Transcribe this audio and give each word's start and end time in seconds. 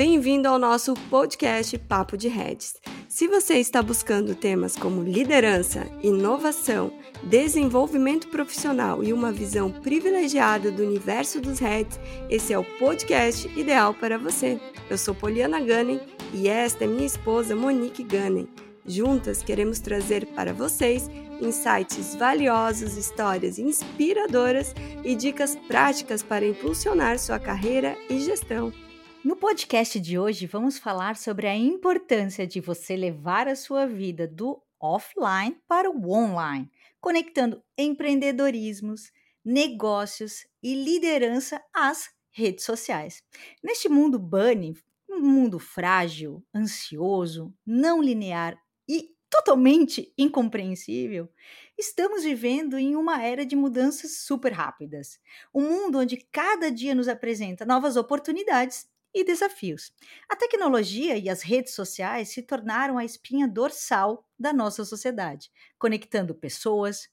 Bem-vindo 0.00 0.48
ao 0.48 0.58
nosso 0.58 0.94
podcast 1.10 1.76
Papo 1.76 2.16
de 2.16 2.26
Redes. 2.26 2.74
Se 3.06 3.28
você 3.28 3.58
está 3.58 3.82
buscando 3.82 4.34
temas 4.34 4.74
como 4.74 5.02
liderança, 5.02 5.86
inovação, 6.02 6.90
desenvolvimento 7.24 8.28
profissional 8.28 9.04
e 9.04 9.12
uma 9.12 9.30
visão 9.30 9.70
privilegiada 9.70 10.70
do 10.70 10.82
universo 10.82 11.38
dos 11.38 11.58
Redes, 11.58 12.00
esse 12.30 12.50
é 12.50 12.58
o 12.58 12.64
podcast 12.78 13.46
ideal 13.48 13.92
para 13.92 14.16
você. 14.16 14.58
Eu 14.88 14.96
sou 14.96 15.14
Poliana 15.14 15.60
Gunning 15.60 16.00
e 16.32 16.48
esta 16.48 16.84
é 16.84 16.86
minha 16.86 17.04
esposa 17.04 17.54
Monique 17.54 18.02
Gunning. 18.02 18.48
Juntas 18.86 19.42
queremos 19.42 19.80
trazer 19.80 20.24
para 20.28 20.54
vocês 20.54 21.10
insights 21.42 22.14
valiosos, 22.14 22.96
histórias 22.96 23.58
inspiradoras 23.58 24.74
e 25.04 25.14
dicas 25.14 25.56
práticas 25.68 26.22
para 26.22 26.46
impulsionar 26.46 27.18
sua 27.18 27.38
carreira 27.38 27.98
e 28.08 28.18
gestão. 28.18 28.72
No 29.22 29.36
podcast 29.36 30.00
de 30.00 30.18
hoje, 30.18 30.46
vamos 30.46 30.78
falar 30.78 31.14
sobre 31.14 31.46
a 31.46 31.54
importância 31.54 32.46
de 32.46 32.58
você 32.58 32.96
levar 32.96 33.48
a 33.48 33.54
sua 33.54 33.86
vida 33.86 34.26
do 34.26 34.62
offline 34.80 35.60
para 35.68 35.90
o 35.90 36.10
online, 36.10 36.70
conectando 36.98 37.62
empreendedorismos, 37.76 39.12
negócios 39.44 40.46
e 40.62 40.74
liderança 40.74 41.62
às 41.70 42.08
redes 42.30 42.64
sociais. 42.64 43.22
Neste 43.62 43.90
mundo 43.90 44.18
bunny, 44.18 44.74
um 45.06 45.20
mundo 45.20 45.58
frágil, 45.58 46.42
ansioso, 46.54 47.52
não 47.66 48.00
linear 48.02 48.58
e 48.88 49.14
totalmente 49.28 50.12
incompreensível, 50.16 51.28
estamos 51.78 52.24
vivendo 52.24 52.78
em 52.78 52.96
uma 52.96 53.22
era 53.22 53.44
de 53.44 53.54
mudanças 53.54 54.22
super 54.22 54.52
rápidas. 54.52 55.20
Um 55.54 55.68
mundo 55.68 55.98
onde 55.98 56.16
cada 56.16 56.70
dia 56.70 56.94
nos 56.94 57.06
apresenta 57.06 57.66
novas 57.66 57.96
oportunidades 57.96 58.89
e 59.14 59.24
desafios. 59.24 59.92
A 60.28 60.36
tecnologia 60.36 61.16
e 61.16 61.28
as 61.28 61.42
redes 61.42 61.74
sociais 61.74 62.28
se 62.28 62.42
tornaram 62.42 62.98
a 62.98 63.04
espinha 63.04 63.48
dorsal 63.48 64.26
da 64.38 64.52
nossa 64.52 64.84
sociedade, 64.84 65.50
conectando 65.78 66.34
pessoas, 66.34 67.08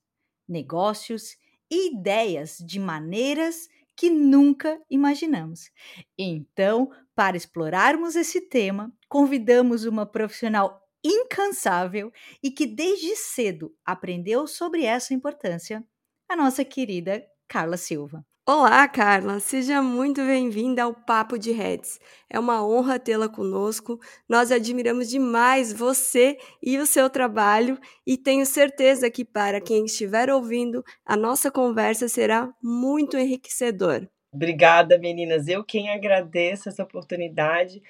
negócios 0.47 1.37
e 1.69 1.91
ideias 1.91 2.57
de 2.59 2.79
maneiras 2.79 3.67
que 3.95 4.09
nunca 4.09 4.79
imaginamos. 4.89 5.71
Então, 6.17 6.91
para 7.15 7.35
explorarmos 7.35 8.15
esse 8.15 8.41
tema, 8.41 8.93
convidamos 9.09 9.85
uma 9.85 10.05
profissional 10.05 10.87
incansável 11.03 12.11
e 12.43 12.51
que 12.51 12.65
desde 12.65 13.15
cedo 13.15 13.75
aprendeu 13.85 14.45
sobre 14.47 14.83
essa 14.83 15.13
importância, 15.13 15.83
a 16.29 16.35
nossa 16.35 16.63
querida 16.63 17.25
Carla 17.47 17.77
Silva. 17.77 18.25
Olá, 18.49 18.87
Carla, 18.87 19.41
seja 19.41 19.81
muito 19.81 20.21
bem-vinda 20.23 20.83
ao 20.83 20.93
Papo 20.93 21.37
de 21.37 21.51
Reds. 21.51 21.99
É 22.29 22.39
uma 22.39 22.65
honra 22.65 22.97
tê-la 22.97 23.27
conosco. 23.27 23.99
Nós 24.27 24.53
admiramos 24.53 25.09
demais 25.09 25.73
você 25.73 26.37
e 26.63 26.77
o 26.77 26.85
seu 26.85 27.09
trabalho 27.09 27.77
e 28.05 28.15
tenho 28.15 28.45
certeza 28.45 29.11
que 29.11 29.25
para 29.25 29.59
quem 29.59 29.83
estiver 29.83 30.29
ouvindo, 30.29 30.81
a 31.05 31.17
nossa 31.17 31.51
conversa 31.51 32.07
será 32.07 32.49
muito 32.63 33.17
enriquecedor. 33.17 34.07
Obrigada, 34.31 34.97
meninas. 34.97 35.49
Eu 35.49 35.61
quem 35.61 35.89
agradeço 35.89 36.69
essa 36.69 36.83
oportunidade 36.83 37.83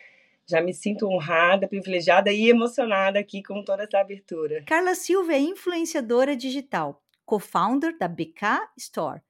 já 0.49 0.59
me 0.59 0.73
sinto 0.73 1.07
honrada, 1.07 1.67
privilegiada 1.67 2.33
e 2.33 2.49
emocionada 2.49 3.19
aqui 3.19 3.43
com 3.43 3.63
toda 3.63 3.83
essa 3.83 3.99
abertura. 3.99 4.63
Carla 4.65 4.95
Silva 4.95 5.33
é 5.33 5.39
influenciadora 5.39 6.35
digital, 6.35 7.03
co-founder 7.27 7.95
da 7.99 8.07
BK 8.07 8.71
Store, 8.75 9.21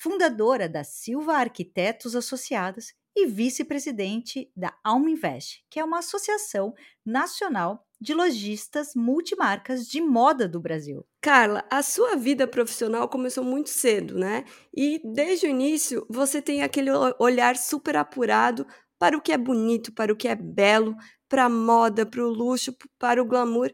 fundadora 0.00 0.66
da 0.66 0.82
Silva 0.82 1.34
Arquitetos 1.34 2.16
Associados 2.16 2.94
e 3.14 3.26
vice-presidente 3.26 4.50
da 4.56 4.74
Alma 4.82 5.10
Invest, 5.10 5.62
que 5.68 5.78
é 5.78 5.84
uma 5.84 5.98
associação 5.98 6.72
nacional 7.04 7.84
de 8.00 8.14
lojistas 8.14 8.94
multimarcas 8.94 9.86
de 9.86 10.00
moda 10.00 10.48
do 10.48 10.58
Brasil. 10.58 11.04
Carla, 11.20 11.66
a 11.70 11.82
sua 11.82 12.16
vida 12.16 12.46
profissional 12.46 13.08
começou 13.08 13.44
muito 13.44 13.68
cedo, 13.68 14.18
né? 14.18 14.44
E 14.74 15.02
desde 15.12 15.46
o 15.46 15.50
início 15.50 16.06
você 16.08 16.40
tem 16.40 16.62
aquele 16.62 16.90
olhar 17.18 17.56
super 17.56 17.96
apurado 17.96 18.66
para 18.98 19.16
o 19.16 19.20
que 19.20 19.32
é 19.32 19.38
bonito, 19.38 19.92
para 19.92 20.12
o 20.12 20.16
que 20.16 20.28
é 20.28 20.34
belo, 20.34 20.96
para 21.28 21.44
a 21.44 21.50
moda, 21.50 22.06
para 22.06 22.24
o 22.24 22.30
luxo, 22.30 22.74
para 22.98 23.22
o 23.22 23.26
glamour. 23.26 23.70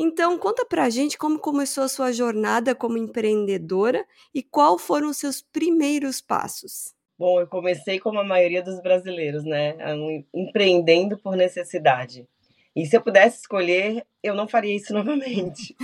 Então, 0.00 0.38
conta 0.38 0.64
para 0.64 0.84
a 0.84 0.90
gente 0.90 1.18
como 1.18 1.40
começou 1.40 1.82
a 1.82 1.88
sua 1.88 2.12
jornada 2.12 2.72
como 2.72 2.96
empreendedora 2.96 4.06
e 4.32 4.44
qual 4.44 4.78
foram 4.78 5.10
os 5.10 5.16
seus 5.16 5.42
primeiros 5.42 6.20
passos. 6.20 6.94
Bom, 7.18 7.40
eu 7.40 7.48
comecei 7.48 7.98
como 7.98 8.20
a 8.20 8.24
maioria 8.24 8.62
dos 8.62 8.80
brasileiros, 8.80 9.42
né? 9.42 9.76
Empreendendo 10.32 11.18
por 11.18 11.34
necessidade. 11.34 12.28
E 12.76 12.86
se 12.86 12.96
eu 12.96 13.02
pudesse 13.02 13.40
escolher, 13.40 14.06
eu 14.22 14.36
não 14.36 14.46
faria 14.46 14.76
isso 14.76 14.94
novamente. 14.94 15.74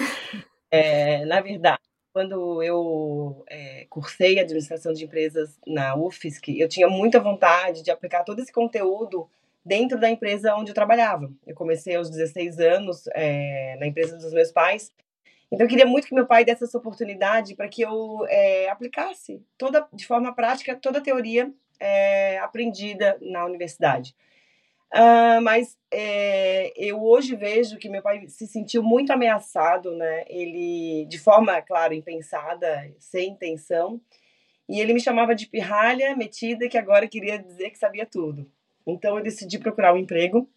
É, 0.70 1.24
na 1.24 1.40
verdade, 1.40 1.82
quando 2.12 2.62
eu 2.62 3.44
é, 3.48 3.84
cursei 3.90 4.38
administração 4.38 4.92
de 4.92 5.04
empresas 5.04 5.58
na 5.66 5.96
UFSC, 5.96 6.56
eu 6.56 6.68
tinha 6.68 6.86
muita 6.88 7.18
vontade 7.18 7.82
de 7.82 7.90
aplicar 7.90 8.22
todo 8.22 8.38
esse 8.38 8.52
conteúdo 8.52 9.28
dentro 9.64 9.98
da 9.98 10.10
empresa 10.10 10.54
onde 10.54 10.70
eu 10.70 10.74
trabalhava. 10.74 11.32
Eu 11.46 11.54
comecei 11.54 11.96
aos 11.96 12.10
16 12.10 12.58
anos 12.58 13.04
é, 13.14 13.76
na 13.80 13.86
empresa 13.86 14.16
dos 14.16 14.32
meus 14.32 14.52
pais. 14.52 14.92
Então, 15.50 15.64
eu 15.64 15.68
queria 15.68 15.86
muito 15.86 16.06
que 16.06 16.14
meu 16.14 16.26
pai 16.26 16.44
desse 16.44 16.64
essa 16.64 16.78
oportunidade 16.78 17.54
para 17.54 17.68
que 17.68 17.82
eu 17.82 18.26
é, 18.28 18.68
aplicasse 18.68 19.42
toda, 19.56 19.86
de 19.92 20.06
forma 20.06 20.34
prática 20.34 20.74
toda 20.76 20.98
a 20.98 21.02
teoria 21.02 21.52
é, 21.80 22.38
aprendida 22.38 23.16
na 23.20 23.44
universidade. 23.44 24.14
Uh, 24.92 25.42
mas 25.42 25.76
é, 25.90 26.72
eu 26.76 27.02
hoje 27.02 27.34
vejo 27.34 27.78
que 27.78 27.88
meu 27.88 28.00
pai 28.00 28.28
se 28.28 28.46
sentiu 28.46 28.80
muito 28.80 29.12
ameaçado, 29.12 29.90
né? 29.96 30.24
Ele, 30.28 31.04
de 31.08 31.18
forma, 31.18 31.60
claro, 31.62 31.92
impensada, 31.94 32.94
sem 33.00 33.30
intenção, 33.30 34.00
e 34.68 34.80
ele 34.80 34.92
me 34.92 35.00
chamava 35.00 35.34
de 35.34 35.48
pirralha 35.48 36.14
metida 36.14 36.68
que 36.68 36.78
agora 36.78 37.08
queria 37.08 37.38
dizer 37.38 37.70
que 37.70 37.78
sabia 37.78 38.06
tudo. 38.06 38.48
Então 38.86 39.16
eu 39.16 39.22
decidi 39.22 39.58
procurar 39.58 39.94
um 39.94 39.98
emprego, 39.98 40.48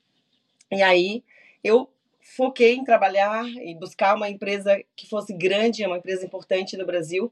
e 0.71 0.81
aí 0.81 1.23
eu 1.63 1.89
foquei 2.19 2.75
em 2.75 2.83
trabalhar 2.83 3.45
e 3.47 3.73
buscar 3.73 4.15
uma 4.15 4.29
empresa 4.29 4.83
que 4.95 5.07
fosse 5.07 5.33
grande, 5.33 5.85
uma 5.85 5.97
empresa 5.97 6.25
importante 6.25 6.75
no 6.75 6.85
Brasil, 6.85 7.31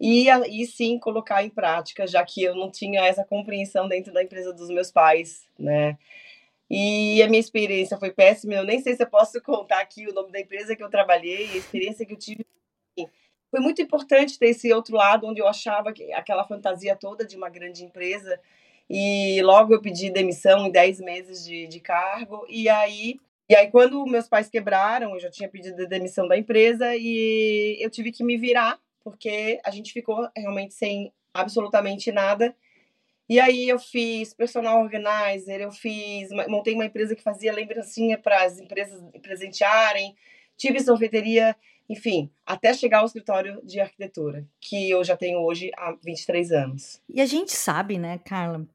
e 0.00 0.28
aí 0.28 0.66
sim 0.66 0.98
colocar 0.98 1.44
em 1.44 1.50
prática, 1.50 2.06
já 2.06 2.24
que 2.24 2.42
eu 2.42 2.54
não 2.54 2.70
tinha 2.70 3.04
essa 3.04 3.24
compreensão 3.24 3.88
dentro 3.88 4.12
da 4.12 4.22
empresa 4.22 4.52
dos 4.52 4.68
meus 4.68 4.90
pais, 4.90 5.46
né? 5.58 5.96
E 6.68 7.22
a 7.22 7.28
minha 7.28 7.40
experiência 7.40 7.96
foi 7.98 8.10
péssima. 8.10 8.54
Eu 8.54 8.64
nem 8.64 8.80
sei 8.80 8.96
se 8.96 9.02
eu 9.02 9.06
posso 9.06 9.40
contar 9.42 9.80
aqui 9.80 10.08
o 10.08 10.12
nome 10.12 10.32
da 10.32 10.40
empresa 10.40 10.74
que 10.74 10.82
eu 10.82 10.90
trabalhei, 10.90 11.50
a 11.50 11.56
experiência 11.56 12.04
que 12.06 12.12
eu 12.12 12.18
tive. 12.18 12.46
Foi 13.50 13.60
muito 13.60 13.80
importante 13.80 14.38
ter 14.38 14.48
esse 14.48 14.72
outro 14.72 14.96
lado, 14.96 15.26
onde 15.26 15.40
eu 15.40 15.46
achava 15.46 15.92
que 15.92 16.12
aquela 16.12 16.44
fantasia 16.44 16.96
toda 16.96 17.24
de 17.24 17.36
uma 17.36 17.48
grande 17.48 17.84
empresa. 17.84 18.40
E 18.88 19.40
logo 19.42 19.72
eu 19.72 19.80
pedi 19.80 20.10
demissão 20.10 20.66
em 20.66 20.70
10 20.70 21.00
meses 21.00 21.44
de, 21.44 21.66
de 21.66 21.80
cargo. 21.80 22.44
E 22.48 22.68
aí, 22.68 23.18
e 23.48 23.54
aí, 23.54 23.70
quando 23.70 24.06
meus 24.06 24.28
pais 24.28 24.48
quebraram, 24.48 25.14
eu 25.14 25.20
já 25.20 25.30
tinha 25.30 25.48
pedido 25.48 25.86
demissão 25.86 26.26
da 26.26 26.36
empresa 26.36 26.96
e 26.96 27.76
eu 27.80 27.90
tive 27.90 28.10
que 28.10 28.24
me 28.24 28.36
virar, 28.38 28.78
porque 29.02 29.60
a 29.64 29.70
gente 29.70 29.92
ficou 29.92 30.28
realmente 30.36 30.74
sem 30.74 31.12
absolutamente 31.34 32.10
nada. 32.10 32.54
E 33.28 33.40
aí 33.40 33.68
eu 33.68 33.78
fiz 33.78 34.34
personal 34.34 34.82
organizer, 34.82 35.60
eu 35.60 35.72
fiz, 35.72 36.28
montei 36.48 36.74
uma 36.74 36.84
empresa 36.84 37.14
que 37.16 37.22
fazia 37.22 37.52
lembrancinha 37.52 38.18
para 38.18 38.44
as 38.44 38.58
empresas 38.58 39.02
presentearem, 39.22 40.14
tive 40.56 40.80
sorveteria, 40.80 41.56
enfim, 41.88 42.30
até 42.46 42.72
chegar 42.72 43.00
ao 43.00 43.06
escritório 43.06 43.60
de 43.64 43.80
arquitetura, 43.80 44.46
que 44.60 44.90
eu 44.90 45.04
já 45.04 45.16
tenho 45.16 45.40
hoje 45.40 45.70
há 45.76 45.92
23 46.02 46.52
anos. 46.52 47.00
E 47.08 47.20
a 47.20 47.26
gente 47.26 47.52
sabe, 47.52 47.98
né, 47.98 48.18
Carla, 48.18 48.66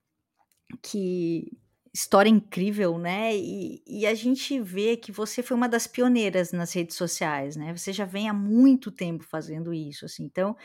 que 0.81 1.51
história 1.93 2.29
incrível, 2.29 2.97
né? 2.97 3.35
E, 3.35 3.81
e, 3.85 4.05
a 4.05 4.13
gente 4.13 4.59
vê 4.59 4.95
que 4.95 5.11
você 5.11 5.41
foi 5.41 5.57
uma 5.57 5.67
das 5.67 5.87
pioneiras 5.87 6.51
nas 6.51 6.71
redes 6.73 6.95
sociais, 6.95 7.55
né? 7.55 7.75
Você 7.75 7.91
já 7.91 8.05
vem 8.05 8.29
há 8.29 8.33
muito 8.33 8.91
tempo 8.91 9.23
fazendo 9.23 9.73
isso, 9.73 10.05
assim. 10.05 10.23
Então, 10.23 10.55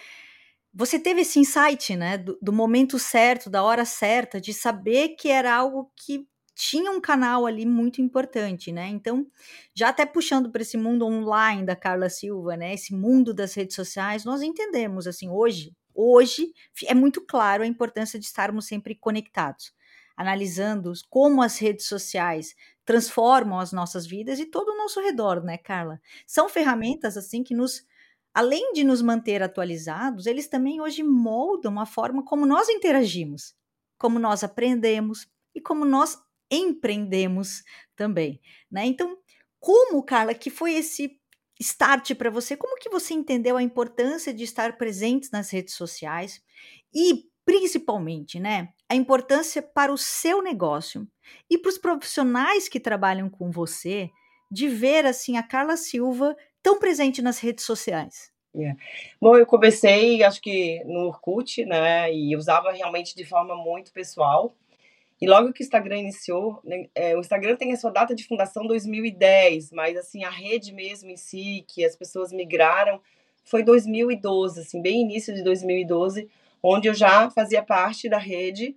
você 0.72 0.98
teve 0.98 1.22
esse 1.22 1.38
insight, 1.38 1.96
né, 1.96 2.18
do, 2.18 2.36
do, 2.42 2.52
momento 2.52 2.98
certo, 2.98 3.48
da 3.48 3.62
hora 3.62 3.84
certa, 3.84 4.40
de 4.40 4.52
saber 4.52 5.10
que 5.10 5.28
era 5.28 5.54
algo 5.54 5.90
que 5.96 6.26
tinha 6.54 6.90
um 6.90 7.00
canal 7.00 7.46
ali 7.46 7.66
muito 7.66 8.00
importante, 8.00 8.70
né? 8.72 8.86
Então, 8.88 9.26
já 9.74 9.88
até 9.88 10.06
puxando 10.06 10.50
para 10.50 10.62
esse 10.62 10.76
mundo 10.76 11.04
online 11.04 11.64
da 11.64 11.74
Carla 11.74 12.08
Silva, 12.08 12.56
né, 12.56 12.74
esse 12.74 12.94
mundo 12.94 13.34
das 13.34 13.54
redes 13.54 13.74
sociais, 13.74 14.24
nós 14.24 14.40
entendemos 14.40 15.06
assim, 15.06 15.28
hoje, 15.28 15.74
hoje 15.94 16.52
é 16.86 16.94
muito 16.94 17.20
claro 17.20 17.62
a 17.64 17.66
importância 17.66 18.18
de 18.18 18.24
estarmos 18.24 18.66
sempre 18.66 18.94
conectados, 18.94 19.72
analisando 20.16 20.92
como 21.10 21.42
as 21.42 21.58
redes 21.58 21.86
sociais 21.86 22.54
transformam 22.84 23.58
as 23.58 23.72
nossas 23.72 24.06
vidas 24.06 24.38
e 24.38 24.46
todo 24.46 24.68
o 24.68 24.76
nosso 24.76 25.00
redor, 25.00 25.42
né, 25.42 25.58
Carla? 25.58 26.00
São 26.26 26.48
ferramentas 26.48 27.16
assim 27.16 27.42
que 27.42 27.54
nos 27.54 27.84
além 28.32 28.72
de 28.72 28.82
nos 28.82 29.00
manter 29.00 29.42
atualizados, 29.44 30.26
eles 30.26 30.48
também 30.48 30.80
hoje 30.80 31.04
moldam 31.04 31.78
a 31.78 31.86
forma 31.86 32.24
como 32.24 32.44
nós 32.44 32.68
interagimos, 32.68 33.54
como 33.96 34.18
nós 34.18 34.42
aprendemos 34.42 35.28
e 35.54 35.60
como 35.60 35.84
nós 35.84 36.18
empreendemos 36.56 37.62
também, 37.96 38.40
né? 38.70 38.86
Então, 38.86 39.16
como, 39.60 40.02
Carla, 40.02 40.34
que 40.34 40.50
foi 40.50 40.74
esse 40.74 41.18
start 41.60 42.14
para 42.14 42.30
você? 42.30 42.56
Como 42.56 42.78
que 42.78 42.90
você 42.90 43.14
entendeu 43.14 43.56
a 43.56 43.62
importância 43.62 44.32
de 44.34 44.44
estar 44.44 44.76
presente 44.76 45.28
nas 45.32 45.50
redes 45.50 45.74
sociais 45.74 46.42
e 46.94 47.24
principalmente, 47.44 48.40
né, 48.40 48.70
a 48.88 48.94
importância 48.94 49.62
para 49.62 49.92
o 49.92 49.98
seu 49.98 50.42
negócio 50.42 51.06
e 51.50 51.58
para 51.58 51.68
os 51.68 51.78
profissionais 51.78 52.68
que 52.68 52.80
trabalham 52.80 53.28
com 53.28 53.50
você 53.50 54.10
de 54.50 54.68
ver 54.68 55.04
assim 55.04 55.36
a 55.36 55.42
Carla 55.42 55.76
Silva 55.76 56.36
tão 56.62 56.78
presente 56.78 57.20
nas 57.20 57.38
redes 57.38 57.64
sociais? 57.64 58.32
Yeah. 58.54 58.78
É. 58.80 58.84
Bom, 59.20 59.36
eu 59.36 59.46
comecei, 59.46 60.22
acho 60.22 60.40
que 60.40 60.82
no 60.84 61.08
Orkut, 61.08 61.64
né, 61.64 62.12
e 62.14 62.36
usava 62.36 62.72
realmente 62.72 63.14
de 63.16 63.24
forma 63.24 63.56
muito 63.56 63.92
pessoal. 63.92 64.56
E 65.20 65.26
logo 65.26 65.52
que 65.52 65.62
o 65.62 65.64
Instagram 65.64 65.98
iniciou, 65.98 66.60
né, 66.64 66.86
é, 66.94 67.16
o 67.16 67.20
Instagram 67.20 67.56
tem 67.56 67.72
a 67.72 67.76
sua 67.76 67.90
data 67.90 68.14
de 68.14 68.26
fundação 68.26 68.66
2010, 68.66 69.72
mas 69.72 69.96
assim 69.96 70.24
a 70.24 70.30
rede 70.30 70.72
mesmo 70.72 71.10
em 71.10 71.16
si, 71.16 71.64
que 71.68 71.84
as 71.84 71.96
pessoas 71.96 72.32
migraram, 72.32 73.00
foi 73.44 73.62
2012, 73.62 74.60
assim, 74.60 74.82
bem 74.82 75.02
início 75.02 75.34
de 75.34 75.42
2012, 75.42 76.28
onde 76.62 76.88
eu 76.88 76.94
já 76.94 77.30
fazia 77.30 77.62
parte 77.62 78.08
da 78.08 78.18
rede 78.18 78.76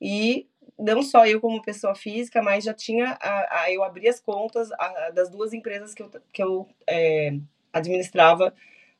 e 0.00 0.46
não 0.78 1.02
só 1.02 1.26
eu 1.26 1.40
como 1.40 1.62
pessoa 1.62 1.94
física, 1.94 2.42
mas 2.42 2.64
já 2.64 2.74
tinha 2.74 3.18
a, 3.20 3.62
a 3.62 3.72
eu 3.72 3.82
abri 3.82 4.08
as 4.08 4.20
contas 4.20 4.70
a, 4.72 5.10
das 5.10 5.30
duas 5.30 5.52
empresas 5.52 5.94
que 5.94 6.02
eu, 6.02 6.10
que 6.32 6.42
eu 6.42 6.68
é, 6.86 7.34
administrava 7.72 8.54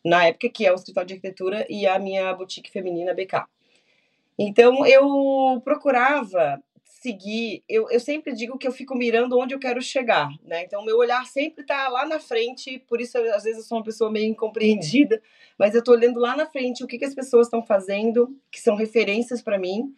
na 0.05 0.27
época, 0.27 0.49
que 0.49 0.67
é 0.67 0.73
o 0.73 0.75
escritório 0.75 1.09
de 1.09 1.15
arquitetura 1.15 1.67
e 1.69 1.87
a 1.87 1.99
minha 1.99 2.33
boutique 2.35 2.71
feminina 2.71 3.15
BK. 3.15 3.45
Então 4.39 4.87
eu 4.87 5.61
procurava 5.65 6.63
seguir, 7.01 7.63
eu, 7.69 7.89
eu 7.91 8.01
sempre 8.01 8.33
digo 8.33 8.59
que 8.59 8.67
eu 8.67 8.73
fico 8.73 8.95
mirando 8.97 9.39
onde 9.39 9.55
eu 9.55 9.59
quero 9.59 9.81
chegar, 9.81 10.29
né? 10.43 10.65
Então, 10.65 10.85
meu 10.85 10.99
olhar 10.99 11.25
sempre 11.27 11.63
está 11.63 11.89
lá 11.89 12.05
na 12.05 12.19
frente, 12.19 12.79
por 12.89 13.01
isso, 13.01 13.17
às 13.19 13.45
vezes, 13.45 13.59
eu 13.59 13.65
sou 13.65 13.79
uma 13.79 13.85
pessoa 13.85 14.11
meio 14.11 14.27
incompreendida, 14.27 15.23
mas 15.57 15.75
eu 15.75 15.79
estou 15.79 15.95
olhando 15.95 16.19
lá 16.19 16.37
na 16.37 16.47
frente 16.47 16.83
o 16.83 16.89
que, 16.89 16.99
que 16.99 17.05
as 17.05 17.15
pessoas 17.15 17.47
estão 17.47 17.63
fazendo, 17.63 18.37
que 18.51 18.61
são 18.61 18.75
referências 18.75 19.41
para 19.41 19.59
mim, 19.59 19.95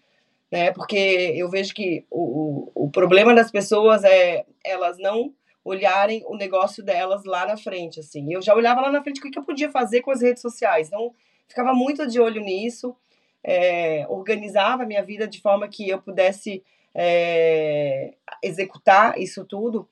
né? 0.53 0.73
Porque 0.73 0.97
eu 1.35 1.49
vejo 1.49 1.73
que 1.73 2.05
o, 2.11 2.69
o, 2.75 2.85
o 2.87 2.91
problema 2.91 3.35
das 3.35 3.51
pessoas 3.51 4.05
é 4.05 4.45
elas 4.63 4.99
não 4.99 5.33
olharem 5.65 6.23
o 6.27 6.37
negócio 6.37 6.83
delas 6.83 7.25
lá 7.25 7.47
na 7.47 7.57
frente, 7.57 8.01
assim. 8.01 8.33
Eu 8.33 8.43
já 8.43 8.55
olhava 8.55 8.83
lá 8.83 8.93
na 8.93 9.03
frente 9.03 9.21
o 9.21 9.23
que, 9.23 9.31
que 9.31 9.39
eu 9.39 9.45
podia 9.45 9.71
fazer 9.71 10.03
com 10.03 10.11
as 10.11 10.21
redes 10.21 10.43
sociais, 10.43 10.89
então, 10.89 11.15
ficava 11.49 11.73
muito 11.73 12.07
de 12.07 12.21
olho 12.21 12.43
nisso, 12.43 12.95
é, 13.43 14.05
organizava 14.09 14.83
a 14.83 14.87
minha 14.87 15.03
vida 15.03 15.27
de 15.27 15.41
forma 15.41 15.67
que 15.67 15.89
eu 15.89 16.01
pudesse 16.01 16.63
é, 16.95 18.15
executar 18.43 19.19
isso 19.19 19.45
tudo, 19.45 19.89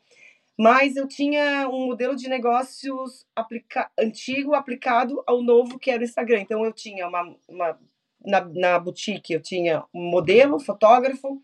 mas 0.58 0.96
eu 0.96 1.06
tinha 1.06 1.68
um 1.68 1.86
modelo 1.86 2.16
de 2.16 2.28
negócios 2.28 3.24
aplica 3.34 3.90
antigo 3.98 4.54
aplicado 4.54 5.22
ao 5.26 5.40
novo 5.40 5.78
que 5.78 5.90
era 5.90 6.00
o 6.00 6.04
Instagram. 6.04 6.40
Então 6.40 6.64
eu 6.64 6.72
tinha 6.72 7.06
uma, 7.06 7.36
uma 7.48 7.78
na, 8.24 8.44
na 8.44 8.78
boutique 8.78 9.32
eu 9.32 9.40
tinha 9.40 9.84
um 9.94 10.10
modelo, 10.10 10.58
fotógrafo, 10.58 11.40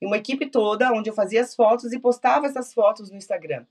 e 0.00 0.06
uma 0.06 0.18
equipe 0.18 0.46
toda 0.46 0.92
onde 0.92 1.08
eu 1.08 1.14
fazia 1.14 1.40
as 1.40 1.54
fotos 1.54 1.92
e 1.92 1.98
postava 1.98 2.46
essas 2.46 2.74
fotos 2.74 3.10
no 3.10 3.16
Instagram. 3.16 3.64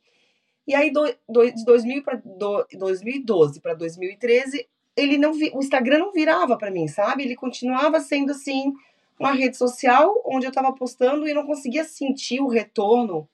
E 0.65 0.73
aí 0.73 0.91
do, 0.91 1.03
do, 1.29 1.51
de 1.51 1.63
2000 1.63 2.03
pra, 2.03 2.15
do, 2.15 2.65
2012 2.73 3.61
para 3.61 3.75
2013 3.75 4.67
ele 4.95 5.17
não 5.17 5.33
vi, 5.33 5.51
o 5.53 5.59
Instagram 5.59 5.99
não 5.99 6.11
virava 6.11 6.57
para 6.57 6.71
mim, 6.71 6.87
sabe? 6.87 7.23
Ele 7.23 7.35
continuava 7.35 7.99
sendo 7.99 8.31
assim 8.31 8.73
uma 9.19 9.31
rede 9.31 9.57
social 9.57 10.21
onde 10.25 10.45
eu 10.45 10.49
estava 10.49 10.73
postando 10.73 11.27
e 11.27 11.33
não 11.33 11.45
conseguia 11.45 11.83
sentir 11.83 12.39
o 12.41 12.47
retorno, 12.47 13.27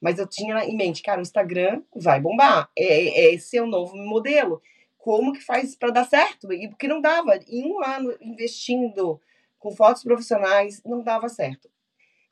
mas 0.00 0.18
eu 0.18 0.26
tinha 0.26 0.64
em 0.64 0.76
mente, 0.76 1.02
cara, 1.02 1.18
o 1.18 1.22
Instagram 1.22 1.82
vai 1.94 2.20
bombar, 2.20 2.70
é, 2.76 2.84
é 2.84 3.34
esse 3.34 3.56
é 3.56 3.62
o 3.62 3.66
novo 3.66 3.96
modelo. 3.96 4.62
Como 4.98 5.32
que 5.32 5.40
faz 5.40 5.74
para 5.74 5.90
dar 5.90 6.04
certo? 6.04 6.52
E 6.52 6.68
porque 6.68 6.88
não 6.88 7.00
dava, 7.00 7.38
em 7.48 7.72
um 7.72 7.82
ano 7.82 8.14
investindo 8.20 9.20
com 9.58 9.70
fotos 9.70 10.02
profissionais, 10.02 10.82
não 10.84 11.02
dava 11.02 11.28
certo. 11.28 11.70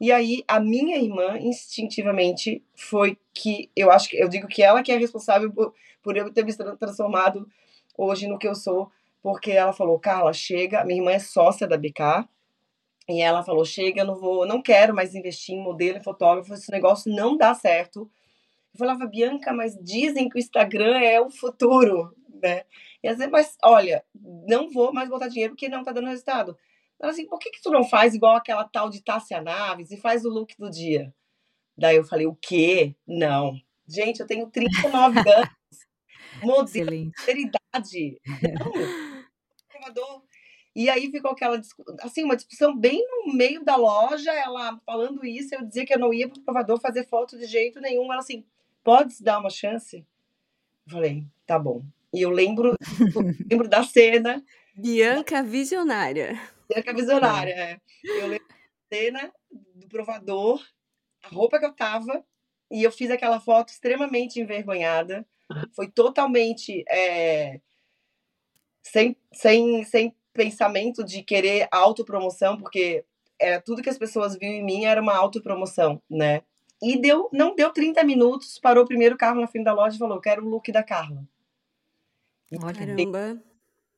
E 0.00 0.12
aí 0.12 0.45
a 0.47 0.61
minha 0.61 0.97
irmã 0.97 1.37
instintivamente 1.39 2.62
foi 2.75 3.19
que 3.35 3.71
eu 3.75 3.91
acho 3.91 4.09
que 4.09 4.17
eu 4.17 4.29
digo 4.29 4.47
que 4.47 4.62
ela 4.62 4.83
que 4.83 4.93
é 4.93 4.97
responsável 4.97 5.50
por, 5.53 5.75
por 6.03 6.17
eu 6.17 6.33
ter 6.33 6.45
me 6.45 6.55
transformado 6.55 7.49
hoje 7.97 8.29
no 8.29 8.39
que 8.39 8.47
eu 8.47 8.55
sou, 8.55 8.91
porque 9.23 9.50
ela 9.50 9.73
falou: 9.73 9.99
"Carla, 9.99 10.33
chega, 10.33 10.85
minha 10.85 11.00
irmã 11.00 11.12
é 11.12 11.19
sócia 11.19 11.67
da 11.67 11.77
BK, 11.77 12.29
e 13.09 13.23
ela 13.23 13.43
falou: 13.43 13.65
chega, 13.65 14.03
eu 14.03 14.07
não 14.07 14.17
vou, 14.17 14.47
não 14.47 14.61
quero 14.61 14.95
mais 14.95 15.15
investir 15.15 15.55
em 15.55 15.63
modelo 15.63 15.99
e 15.99 16.05
fotógrafo, 16.05 16.53
esse 16.53 16.71
negócio 16.71 17.13
não 17.13 17.37
dá 17.37 17.55
certo. 17.55 18.11
Eu 18.75 18.79
falava, 18.79 19.07
Bianca, 19.07 19.53
mas 19.53 19.77
dizem 19.83 20.29
que 20.29 20.37
o 20.37 20.39
Instagram 20.39 20.99
é 20.99 21.21
o 21.21 21.31
futuro, 21.31 22.15
né? 22.43 22.65
E 23.03 23.09
às 23.09 23.17
vezes, 23.17 23.33
mas 23.33 23.57
olha, 23.65 24.05
não 24.47 24.71
vou 24.71 24.93
mais 24.93 25.09
botar 25.09 25.29
dinheiro 25.29 25.55
porque 25.55 25.69
não 25.69 25.83
tá 25.83 25.93
dando 25.93 26.09
resultado. 26.09 26.57
Ela 27.01 27.13
assim, 27.13 27.27
por 27.27 27.39
que, 27.39 27.51
que 27.51 27.63
tu 27.63 27.71
não 27.71 27.85
faz 27.85 28.15
igual 28.15 28.37
aquela 28.37 28.65
tal 28.65 28.91
de 28.91 29.03
Tássia 29.03 29.41
Naves 29.41 29.91
e 29.91 29.97
faz 29.97 30.25
o 30.25 30.29
look 30.29 30.55
do 30.59 30.69
dia? 30.69 31.15
Daí 31.77 31.97
eu 31.97 32.05
falei, 32.05 32.27
o 32.27 32.35
quê? 32.35 32.95
Não. 33.07 33.57
Gente, 33.87 34.21
eu 34.21 34.27
tenho 34.27 34.51
39 34.51 35.19
anos. 35.31 35.49
Modelo, 36.43 36.91
sinceridade. 36.91 38.21
Não. 38.43 38.73
E 40.79 40.89
aí 40.89 41.11
ficou 41.11 41.33
aquela 41.33 41.61
assim, 42.03 42.23
uma 42.23 42.37
discussão 42.37 42.79
bem 42.79 43.05
no 43.11 43.35
meio 43.35 43.65
da 43.65 43.75
loja, 43.75 44.33
ela 44.33 44.81
falando 44.87 45.27
isso, 45.27 45.53
eu 45.53 45.67
dizia 45.67 45.85
que 45.85 45.93
eu 45.93 45.99
não 45.99 46.15
ia 46.15 46.29
para 46.29 46.39
o 46.39 46.43
provador 46.45 46.81
fazer 46.81 47.05
foto 47.05 47.37
de 47.37 47.47
jeito 47.47 47.81
nenhum. 47.81 48.05
Ela 48.05 48.21
assim, 48.21 48.47
pode 48.85 49.21
dar 49.21 49.41
uma 49.41 49.51
chance? 49.51 50.07
Eu 50.87 50.93
falei, 50.93 51.27
tá 51.45 51.59
bom. 51.59 51.83
E 52.15 52.23
eu 52.23 52.31
lembro, 52.31 52.77
lembro 53.51 53.69
da 53.69 53.83
cena. 53.83 54.41
Bianca 54.73 55.43
visionária. 55.43 56.41
Bianca 56.73 56.95
visionária, 56.95 57.55
é. 57.55 57.81
Eu 58.05 58.29
lembro 58.29 58.47
da 58.47 58.97
cena 58.97 59.33
do 59.51 59.89
provador, 59.89 60.65
a 61.25 61.29
roupa 61.29 61.59
que 61.59 61.67
eu 61.67 61.75
tava, 61.75 62.25
e 62.71 62.85
eu 62.85 62.93
fiz 62.93 63.11
aquela 63.11 63.41
foto 63.41 63.71
extremamente 63.71 64.39
envergonhada. 64.39 65.27
Foi 65.75 65.89
totalmente 65.89 66.85
é, 66.89 67.61
sem, 68.81 69.17
sem, 69.33 69.83
sem 69.83 70.15
pensamento 70.38 71.02
de 71.05 71.20
querer 71.23 71.67
autopromoção, 71.73 72.56
porque 72.56 73.05
era 73.40 73.61
tudo 73.61 73.82
que 73.82 73.90
as 73.90 73.99
pessoas 73.99 74.37
viam 74.37 74.52
em 74.52 74.64
mim 74.64 74.85
era 74.85 75.02
uma 75.02 75.16
autopromoção, 75.16 76.00
né? 76.09 76.42
E 76.80 76.97
deu, 76.97 77.28
não 77.33 77.57
deu 77.57 77.73
30 77.73 78.04
minutos, 78.04 78.59
parou 78.61 78.85
o 78.85 78.87
primeiro 78.87 79.16
carro 79.16 79.40
na 79.40 79.49
frente 79.49 79.64
da 79.64 79.73
loja 79.73 79.97
e 79.97 79.99
falou: 79.99 80.21
Quero 80.21 80.47
o 80.47 80.49
look 80.49 80.71
da 80.71 80.83
Carla. 80.83 81.25
Caramba. 82.73 83.42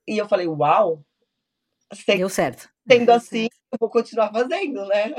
E 0.09 0.17
eu 0.17 0.27
falei: 0.27 0.49
Uau! 0.49 1.05
Deu 2.07 2.29
certo. 2.31 2.71
Sendo 2.89 3.07
Deu 3.07 3.15
assim, 3.15 3.43
certo. 3.43 3.57
eu 3.73 3.79
vou 3.79 3.91
continuar 3.91 4.33
fazendo, 4.33 4.87
né? 4.87 5.13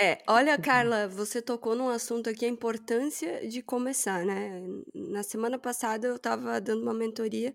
É, 0.00 0.22
olha, 0.26 0.56
Carla, 0.58 1.08
você 1.08 1.42
tocou 1.42 1.74
num 1.74 1.88
assunto 1.88 2.30
aqui, 2.30 2.46
a 2.46 2.48
importância 2.48 3.46
de 3.46 3.60
começar, 3.60 4.24
né? 4.24 4.62
Na 4.94 5.22
semana 5.22 5.58
passada 5.58 6.06
eu 6.06 6.16
estava 6.16 6.58
dando 6.58 6.82
uma 6.82 6.94
mentoria 6.94 7.54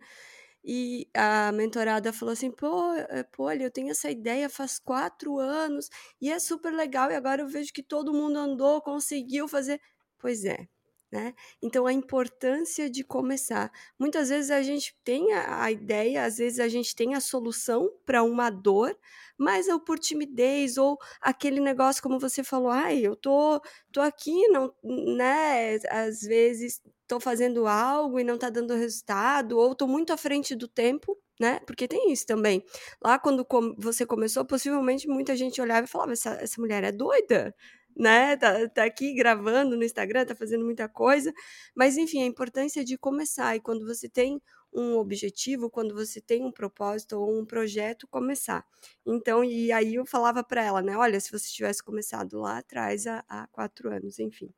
e 0.63 1.08
a 1.15 1.51
mentorada 1.51 2.13
falou 2.13 2.34
assim: 2.34 2.51
pô, 2.51 2.93
eh, 2.96 3.24
pô, 3.32 3.51
eu 3.51 3.72
tenho 3.72 3.91
essa 3.91 4.10
ideia 4.12 4.50
faz 4.50 4.79
quatro 4.79 5.38
anos 5.39 5.89
e 6.22 6.32
é 6.32 6.39
super 6.39 6.74
legal, 6.74 7.12
e 7.12 7.15
agora 7.15 7.41
eu 7.41 7.48
vejo 7.50 7.74
que 7.74 7.84
todo 7.84 8.13
mundo 8.13 8.38
andou, 8.38 8.82
conseguiu 8.82 9.48
fazer. 9.48 9.79
Pois 10.20 10.46
é, 10.46 10.67
né? 11.13 11.36
Então, 11.62 11.86
a 11.86 11.93
importância 11.93 12.89
de 12.89 13.03
começar. 13.03 13.72
Muitas 14.00 14.29
vezes 14.29 14.50
a 14.50 14.63
gente 14.63 14.98
tem 15.03 15.32
a, 15.32 15.72
ideia, 15.72 16.25
às 16.25 16.38
vezes 16.38 16.60
a 16.60 16.67
gente 16.67 16.96
tem 16.96 17.13
a 17.13 17.22
solução 17.22 17.88
para 18.03 18.24
uma 18.24 18.50
dor, 18.50 18.98
mas 19.38 19.67
ou 19.67 19.79
por 19.79 20.00
timidez, 20.00 20.75
ou 20.75 20.98
aquele 21.22 21.60
negócio, 21.60 22.01
como 22.01 22.20
você 22.20 22.43
falou, 22.43 22.72
ai, 22.72 22.98
eu 23.05 23.15
tô, 23.15 23.62
tô 23.91 24.01
aqui, 24.01 24.48
não, 24.48 24.74
né? 24.84 25.75
Às 25.88 26.22
vezes 26.22 26.82
estou 27.03 27.20
fazendo 27.20 27.67
algo 27.67 28.20
e 28.20 28.24
não 28.24 28.34
está 28.34 28.50
dando 28.50 28.74
resultado, 28.74 29.60
ou 29.60 29.74
estou 29.74 29.88
muito 29.88 30.12
à 30.12 30.17
frente 30.17 30.55
do 30.55 30.67
tempo, 30.67 31.15
né? 31.39 31.60
Porque 31.67 31.88
tem 31.88 32.12
isso 32.12 32.25
também. 32.25 32.65
Lá 33.00 33.20
quando 33.20 33.46
você 33.77 34.03
começou, 34.03 34.43
possivelmente 34.46 35.08
muita 35.08 35.36
gente 35.36 35.62
olhava 35.62 35.86
e 35.86 35.89
falava: 35.89 36.13
essa, 36.13 36.32
essa 36.41 36.60
mulher 36.60 36.84
é 36.84 36.91
doida, 36.91 37.55
né? 37.95 38.35
Tá, 38.38 38.67
tá 38.69 38.83
aqui 38.83 39.13
gravando 39.13 39.75
no 39.77 39.83
Instagram, 39.83 40.25
tá 40.25 40.35
fazendo 40.35 40.65
muita 40.65 40.88
coisa. 40.89 41.33
Mas 41.75 41.97
enfim, 41.97 42.23
a 42.23 42.25
importância 42.25 42.83
de 42.83 42.97
começar. 42.97 43.55
E 43.55 43.59
quando 43.59 43.85
você 43.85 44.09
tem 44.09 44.41
um 44.73 44.97
objetivo, 44.97 45.69
quando 45.69 45.93
você 45.93 46.19
tem 46.19 46.43
um 46.43 46.51
propósito 46.51 47.19
ou 47.19 47.39
um 47.39 47.45
projeto, 47.45 48.07
começar. 48.07 48.65
Então, 49.05 49.43
e 49.43 49.71
aí 49.71 49.95
eu 49.95 50.05
falava 50.05 50.43
para 50.43 50.63
ela, 50.63 50.81
né? 50.81 50.97
Olha, 50.97 51.19
se 51.19 51.31
você 51.31 51.47
tivesse 51.51 51.83
começado 51.83 52.39
lá 52.39 52.57
atrás, 52.57 53.05
há, 53.05 53.23
há 53.29 53.47
quatro 53.47 53.89
anos, 53.91 54.19
enfim. 54.19 54.50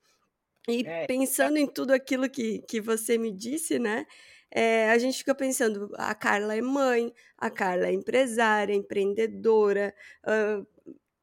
E 0.68 0.84
é, 0.86 1.06
pensando 1.06 1.58
em 1.58 1.68
tudo 1.68 1.92
aquilo 1.92 2.30
que, 2.30 2.60
que 2.68 2.82
você 2.82 3.18
me 3.18 3.32
disse, 3.32 3.78
né? 3.78 4.06
É, 4.50 4.90
a 4.90 4.98
gente 4.98 5.18
fica 5.18 5.36
pensando, 5.36 5.92
a 5.96 6.16
Carla 6.16 6.56
é 6.56 6.62
mãe, 6.62 7.14
a 7.38 7.50
Carla 7.50 7.88
é 7.88 7.92
empresária, 7.92 8.74
empreendedora, 8.74 9.94
uh, 10.26 10.66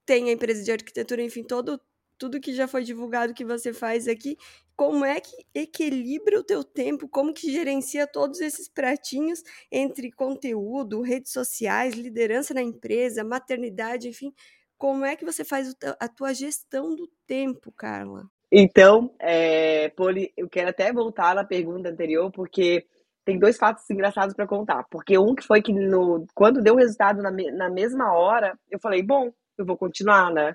tem 0.05 0.29
a 0.29 0.33
empresa 0.33 0.63
de 0.63 0.71
arquitetura, 0.71 1.23
enfim, 1.23 1.43
todo, 1.43 1.81
tudo 2.23 2.41
que 2.41 2.55
já 2.55 2.69
foi 2.69 2.85
divulgado 2.85 3.35
que 3.35 3.45
você 3.45 3.73
faz 3.73 4.07
aqui, 4.07 4.37
como 4.77 5.05
é 5.05 5.21
que 5.21 5.45
equilibra 5.53 6.39
o 6.39 6.45
teu 6.45 6.63
tempo, 6.63 7.09
como 7.09 7.35
que 7.35 7.51
gerencia 7.51 8.07
todos 8.07 8.41
esses 8.41 8.69
pratinhos 8.69 9.43
entre 9.73 10.13
conteúdo, 10.13 11.01
redes 11.01 11.33
sociais, 11.33 11.95
liderança 11.95 12.55
na 12.55 12.63
empresa, 12.63 13.25
maternidade, 13.25 14.07
enfim, 14.09 14.33
como 14.79 15.05
é 15.05 15.17
que 15.17 15.25
você 15.25 15.45
faz 15.45 15.75
a 15.99 16.07
tua 16.07 16.33
gestão 16.33 16.95
do 16.95 17.11
tempo, 17.27 17.73
Carla? 17.73 18.31
Então, 18.53 19.13
é, 19.19 19.89
Poli, 19.89 20.33
eu 20.37 20.49
quero 20.49 20.71
até 20.71 20.93
voltar 20.93 21.35
na 21.35 21.43
pergunta 21.43 21.89
anterior, 21.89 22.31
porque 22.31 22.87
tem 23.25 23.37
dois 23.37 23.57
fatos 23.57 23.91
engraçados 23.91 24.33
para 24.33 24.47
contar. 24.47 24.85
Porque 24.89 25.19
um 25.19 25.35
que 25.35 25.45
foi 25.45 25.61
que 25.61 25.73
no, 25.73 26.25
quando 26.37 26.63
deu 26.63 26.75
o 26.75 26.79
resultado 26.79 27.21
na, 27.21 27.33
na 27.33 27.69
mesma 27.69 28.15
hora, 28.15 28.57
eu 28.71 28.79
falei, 28.79 29.03
bom, 29.03 29.33
eu 29.59 29.67
vou 29.67 29.77
continuar, 29.77 30.33
né? 30.33 30.55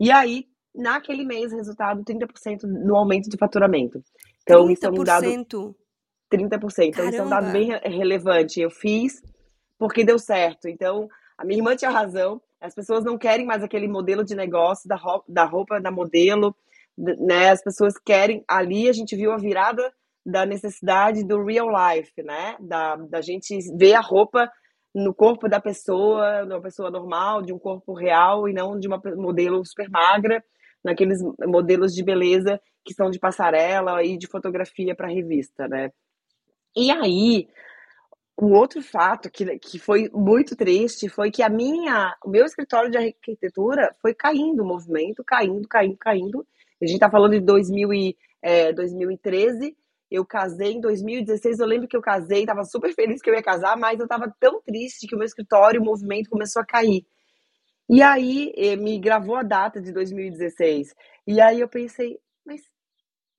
E 0.00 0.10
aí, 0.10 0.46
naquele 0.74 1.24
mês, 1.24 1.52
resultado 1.52 2.02
30% 2.02 2.62
no 2.62 2.96
aumento 2.96 3.30
de 3.30 3.36
faturamento. 3.36 4.02
Então, 4.42 4.66
30%? 4.66 4.72
isso 4.72 4.86
é 4.86 4.90
um 4.90 5.04
dado. 5.04 5.26
30%. 6.32 6.88
Então, 6.88 7.08
isso 7.08 7.20
é 7.20 7.22
um 7.22 7.28
dado 7.28 7.52
bem 7.52 7.70
relevante. 7.84 8.60
Eu 8.60 8.70
fiz 8.70 9.22
porque 9.78 10.04
deu 10.04 10.18
certo. 10.18 10.68
Então, 10.68 11.08
a 11.38 11.44
minha 11.44 11.58
irmã 11.58 11.76
tinha 11.76 11.90
razão. 11.90 12.40
As 12.60 12.74
pessoas 12.74 13.04
não 13.04 13.18
querem 13.18 13.46
mais 13.46 13.62
aquele 13.62 13.86
modelo 13.86 14.24
de 14.24 14.34
negócio 14.34 14.88
da 14.88 14.96
roupa, 14.96 15.24
da, 15.28 15.44
roupa, 15.44 15.80
da 15.80 15.90
modelo, 15.90 16.54
né? 16.96 17.50
As 17.50 17.62
pessoas 17.62 17.94
querem. 17.98 18.42
Ali 18.48 18.88
a 18.88 18.92
gente 18.92 19.14
viu 19.14 19.32
a 19.32 19.36
virada 19.36 19.92
da 20.24 20.46
necessidade 20.46 21.22
do 21.22 21.44
real 21.44 21.68
life, 21.68 22.22
né? 22.22 22.56
Da, 22.60 22.96
da 22.96 23.20
gente 23.20 23.58
ver 23.76 23.94
a 23.94 24.00
roupa 24.00 24.50
no 24.94 25.12
corpo 25.12 25.48
da 25.48 25.60
pessoa, 25.60 26.44
de 26.46 26.52
uma 26.52 26.62
pessoa 26.62 26.90
normal, 26.90 27.42
de 27.42 27.52
um 27.52 27.58
corpo 27.58 27.92
real 27.92 28.48
e 28.48 28.52
não 28.52 28.78
de 28.78 28.86
uma 28.86 29.00
modelo 29.16 29.64
super 29.66 29.90
magra, 29.90 30.42
naqueles 30.84 31.20
modelos 31.46 31.94
de 31.94 32.02
beleza 32.02 32.60
que 32.84 32.94
são 32.94 33.10
de 33.10 33.18
passarela 33.18 34.02
e 34.04 34.16
de 34.18 34.26
fotografia 34.26 34.94
para 34.94 35.08
revista, 35.08 35.66
né? 35.66 35.90
E 36.76 36.90
aí, 36.90 37.48
o 38.36 38.52
outro 38.52 38.82
fato 38.82 39.30
que, 39.30 39.58
que 39.58 39.78
foi 39.78 40.10
muito 40.12 40.54
triste 40.56 41.08
foi 41.08 41.30
que 41.30 41.42
a 41.42 41.48
minha, 41.48 42.14
o 42.24 42.28
meu 42.28 42.44
escritório 42.44 42.90
de 42.90 42.98
arquitetura 42.98 43.94
foi 44.02 44.12
caindo, 44.12 44.62
o 44.62 44.66
movimento 44.66 45.22
caindo, 45.24 45.66
caindo, 45.68 45.96
caindo. 45.96 46.46
A 46.82 46.86
gente 46.86 46.96
está 46.96 47.10
falando 47.10 47.32
de 47.32 47.40
2000 47.40 47.94
e, 47.94 48.16
é, 48.42 48.72
2013 48.72 49.76
eu 50.10 50.24
casei 50.24 50.72
em 50.72 50.80
2016, 50.80 51.58
eu 51.58 51.66
lembro 51.66 51.88
que 51.88 51.96
eu 51.96 52.00
casei, 52.00 52.40
estava 52.40 52.64
super 52.64 52.92
feliz 52.94 53.20
que 53.20 53.28
eu 53.28 53.34
ia 53.34 53.42
casar, 53.42 53.76
mas 53.76 53.98
eu 53.98 54.04
estava 54.04 54.32
tão 54.38 54.60
triste 54.62 55.06
que 55.06 55.14
o 55.14 55.18
meu 55.18 55.26
escritório, 55.26 55.80
o 55.80 55.84
movimento 55.84 56.30
começou 56.30 56.62
a 56.62 56.66
cair. 56.66 57.04
E 57.88 58.02
aí 58.02 58.52
eh, 58.56 58.76
me 58.76 58.98
gravou 58.98 59.36
a 59.36 59.42
data 59.42 59.80
de 59.80 59.92
2016. 59.92 60.94
E 61.26 61.40
aí 61.40 61.60
eu 61.60 61.68
pensei, 61.68 62.18
mas 62.44 62.62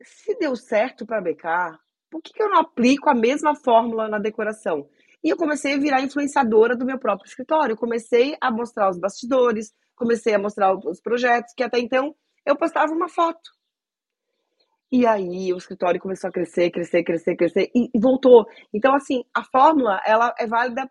se 0.04 0.38
deu 0.38 0.56
certo 0.56 1.06
para 1.06 1.22
BK, 1.22 1.78
por 2.12 2.22
que, 2.22 2.34
que 2.34 2.42
eu 2.42 2.50
não 2.50 2.60
aplico 2.60 3.10
a 3.10 3.16
mesma 3.16 3.56
fórmula 3.56 4.08
na 4.08 4.20
decoração? 4.20 4.88
E 5.24 5.30
eu 5.30 5.38
comecei 5.38 5.74
a 5.74 5.80
virar 5.80 6.02
influenciadora 6.02 6.75
do 6.75 6.86
meu 6.86 7.00
próprio 7.00 7.28
escritório. 7.28 7.75
Comecei 7.75 8.38
a 8.40 8.52
mostrar 8.52 8.90
os 8.90 9.00
bastidores, 9.00 9.72
comecei 9.96 10.36
a 10.36 10.40
mostrar 10.40 10.75
os 10.75 11.02
projetos, 11.02 11.54
que 11.56 11.64
até 11.64 11.80
então 11.80 12.16
eu 12.46 12.56
postava 12.56 12.94
uma 12.94 13.10
foto. 13.10 13.50
E 14.92 15.06
aí 15.06 15.52
o 15.52 15.58
escritório 15.58 16.00
começou 16.00 16.30
a 16.30 16.32
crescer, 16.32 16.70
crescer, 16.70 17.04
crescer, 17.04 17.36
crescer 17.36 17.72
e, 17.75 17.90
voltou. 18.00 18.46
Então, 18.74 18.94
assim, 18.96 19.24
a 19.34 19.44
fórmula, 19.44 20.00
ela 20.06 20.34
é 20.38 20.46
válida, 20.46 20.90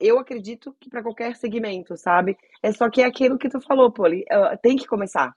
eu 0.00 0.18
acredito 0.18 0.74
que 0.80 0.88
para 0.88 1.02
qualquer 1.02 1.36
segmento, 1.36 1.96
sabe? 1.96 2.36
É 2.62 2.72
só 2.72 2.88
que 2.90 3.02
é 3.02 3.06
aquilo 3.06 3.38
que 3.38 3.48
tu 3.48 3.60
falou, 3.60 3.92
Poli, 3.92 4.24
tem 4.62 4.76
que 4.76 4.86
começar. 4.86 5.34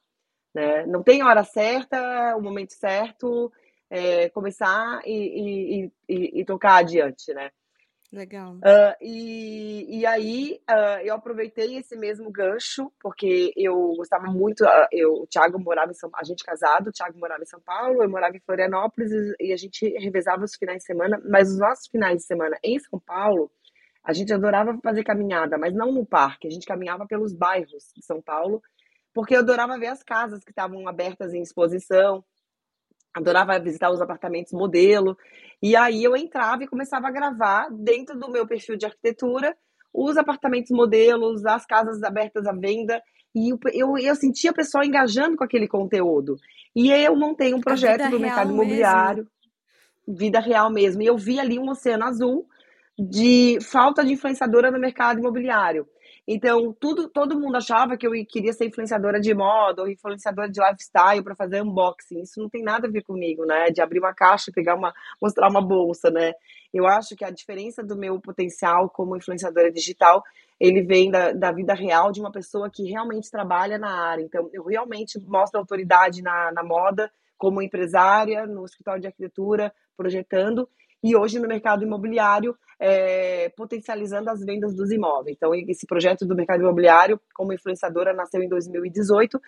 Né? 0.53 0.85
Não 0.85 1.03
tem 1.03 1.23
hora 1.23 1.43
certa, 1.43 2.35
o 2.35 2.41
momento 2.41 2.73
certo, 2.73 3.51
é, 3.89 4.29
começar 4.29 5.01
e, 5.05 5.85
e, 5.85 5.91
e, 6.07 6.41
e 6.41 6.45
tocar 6.45 6.77
adiante, 6.77 7.33
né? 7.33 7.49
Legal. 8.11 8.55
Uh, 8.55 8.95
e, 8.99 9.99
e 9.99 10.05
aí 10.05 10.59
uh, 10.67 10.99
eu 11.03 11.13
aproveitei 11.13 11.77
esse 11.77 11.95
mesmo 11.95 12.31
gancho, 12.31 12.91
porque 12.99 13.53
eu 13.55 13.75
gostava 13.95 14.25
muito, 14.31 14.63
uh, 14.63 14.87
eu, 14.91 15.13
o 15.13 15.27
Thiago 15.27 15.59
morava 15.59 15.91
em 15.91 15.93
São 15.93 16.09
a 16.15 16.23
gente 16.23 16.43
casado, 16.43 16.87
o 16.87 16.91
Thiago 16.91 17.19
morava 17.19 17.43
em 17.43 17.45
São 17.45 17.61
Paulo, 17.61 18.01
eu 18.01 18.09
morava 18.09 18.35
em 18.35 18.39
Florianópolis 18.39 19.11
e 19.39 19.53
a 19.53 19.55
gente 19.55 19.87
revezava 19.99 20.43
os 20.43 20.55
finais 20.55 20.79
de 20.79 20.85
semana, 20.85 21.21
mas 21.29 21.51
os 21.51 21.59
nossos 21.59 21.87
finais 21.87 22.17
de 22.17 22.23
semana 22.23 22.57
em 22.63 22.79
São 22.79 22.99
Paulo, 22.99 23.51
a 24.09 24.13
gente 24.13 24.33
adorava 24.33 24.75
fazer 24.83 25.03
caminhada, 25.03 25.55
mas 25.55 25.71
não 25.71 25.91
no 25.91 26.03
parque, 26.03 26.47
a 26.47 26.49
gente 26.49 26.65
caminhava 26.65 27.05
pelos 27.05 27.31
bairros 27.31 27.91
de 27.95 28.03
São 28.03 28.19
Paulo, 28.19 28.59
porque 29.13 29.35
eu 29.35 29.39
adorava 29.39 29.77
ver 29.77 29.85
as 29.85 30.01
casas 30.01 30.43
que 30.43 30.49
estavam 30.49 30.87
abertas 30.87 31.31
em 31.31 31.43
exposição, 31.43 32.25
adorava 33.13 33.59
visitar 33.59 33.91
os 33.91 34.01
apartamentos 34.01 34.51
modelo. 34.51 35.15
E 35.61 35.75
aí 35.75 36.03
eu 36.03 36.17
entrava 36.17 36.63
e 36.63 36.67
começava 36.67 37.07
a 37.07 37.11
gravar 37.11 37.69
dentro 37.69 38.17
do 38.17 38.31
meu 38.31 38.47
perfil 38.47 38.75
de 38.75 38.87
arquitetura 38.87 39.55
os 39.93 40.17
apartamentos 40.17 40.71
modelos, 40.71 41.45
as 41.45 41.63
casas 41.67 42.01
abertas 42.01 42.47
à 42.47 42.51
venda. 42.51 42.99
E 43.35 43.51
eu, 43.51 43.59
eu, 43.73 43.97
eu 43.99 44.15
sentia 44.15 44.49
a 44.49 44.55
pessoa 44.55 44.83
engajando 44.83 45.37
com 45.37 45.43
aquele 45.43 45.67
conteúdo. 45.67 46.35
E 46.75 46.91
eu 46.91 47.15
montei 47.15 47.53
um 47.53 47.61
projeto 47.61 48.09
do 48.09 48.19
mercado 48.19 48.51
imobiliário, 48.51 49.27
mesmo. 50.07 50.17
vida 50.17 50.39
real 50.39 50.71
mesmo. 50.71 51.03
E 51.03 51.05
eu 51.05 51.15
vi 51.15 51.39
ali 51.39 51.59
um 51.59 51.69
oceano 51.69 52.05
azul 52.05 52.47
de 52.99 53.59
falta 53.61 54.03
de 54.03 54.11
influenciadora 54.11 54.69
no 54.69 54.79
mercado 54.79 55.19
imobiliário. 55.19 55.87
Então, 56.27 56.75
tudo, 56.79 57.09
todo 57.09 57.39
mundo 57.39 57.55
achava 57.55 57.97
que 57.97 58.05
eu 58.05 58.11
queria 58.27 58.53
ser 58.53 58.65
influenciadora 58.65 59.19
de 59.19 59.33
moda 59.33 59.81
ou 59.81 59.89
influenciadora 59.89 60.47
de 60.47 60.59
lifestyle 60.59 61.23
para 61.23 61.35
fazer 61.35 61.63
unboxing. 61.63 62.21
Isso 62.21 62.39
não 62.39 62.47
tem 62.47 62.61
nada 62.61 62.87
a 62.87 62.91
ver 62.91 63.01
comigo, 63.01 63.45
né? 63.45 63.71
De 63.71 63.81
abrir 63.81 63.97
uma 63.99 64.13
caixa 64.13 64.51
e 64.51 64.53
pegar 64.53 64.75
uma, 64.75 64.93
mostrar 65.19 65.49
uma 65.49 65.61
bolsa, 65.61 66.11
né? 66.11 66.33
Eu 66.71 66.85
acho 66.85 67.15
que 67.15 67.25
a 67.25 67.31
diferença 67.31 67.81
do 67.81 67.97
meu 67.97 68.19
potencial 68.19 68.89
como 68.89 69.15
influenciadora 69.15 69.71
digital, 69.71 70.21
ele 70.59 70.83
vem 70.83 71.09
da, 71.09 71.31
da 71.31 71.51
vida 71.51 71.73
real 71.73 72.11
de 72.11 72.19
uma 72.19 72.31
pessoa 72.31 72.69
que 72.69 72.83
realmente 72.83 73.31
trabalha 73.31 73.79
na 73.79 73.89
área. 73.89 74.21
Então, 74.21 74.49
eu 74.53 74.65
realmente 74.65 75.19
mostro 75.25 75.59
autoridade 75.59 76.21
na, 76.21 76.51
na 76.51 76.63
moda, 76.63 77.09
como 77.39 77.61
empresária, 77.61 78.45
no 78.45 78.65
escritório 78.65 79.01
de 79.01 79.07
arquitetura, 79.07 79.73
projetando, 79.97 80.69
e 81.03 81.15
hoje 81.15 81.39
no 81.39 81.47
mercado 81.47 81.83
imobiliário, 81.83 82.55
é, 82.79 83.49
potencializando 83.49 84.29
as 84.29 84.43
vendas 84.43 84.73
dos 84.73 84.91
imóveis. 84.91 85.35
Então, 85.35 85.53
esse 85.53 85.85
projeto 85.85 86.25
do 86.25 86.35
mercado 86.35 86.61
imobiliário, 86.61 87.19
como 87.33 87.53
influenciadora, 87.53 88.13
nasceu 88.13 88.41
em 88.41 88.47
2018. 88.47 89.39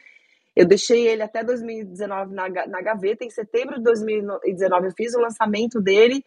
Eu 0.56 0.66
deixei 0.68 1.08
ele 1.08 1.22
até 1.22 1.44
2019 1.44 2.34
na, 2.34 2.50
na 2.50 2.82
gaveta. 2.82 3.24
Em 3.24 3.30
setembro 3.30 3.78
de 3.78 3.84
2019, 3.84 4.88
eu 4.88 4.92
fiz 4.96 5.14
o 5.16 5.22
lançamento 5.22 5.82
dele. 5.82 6.24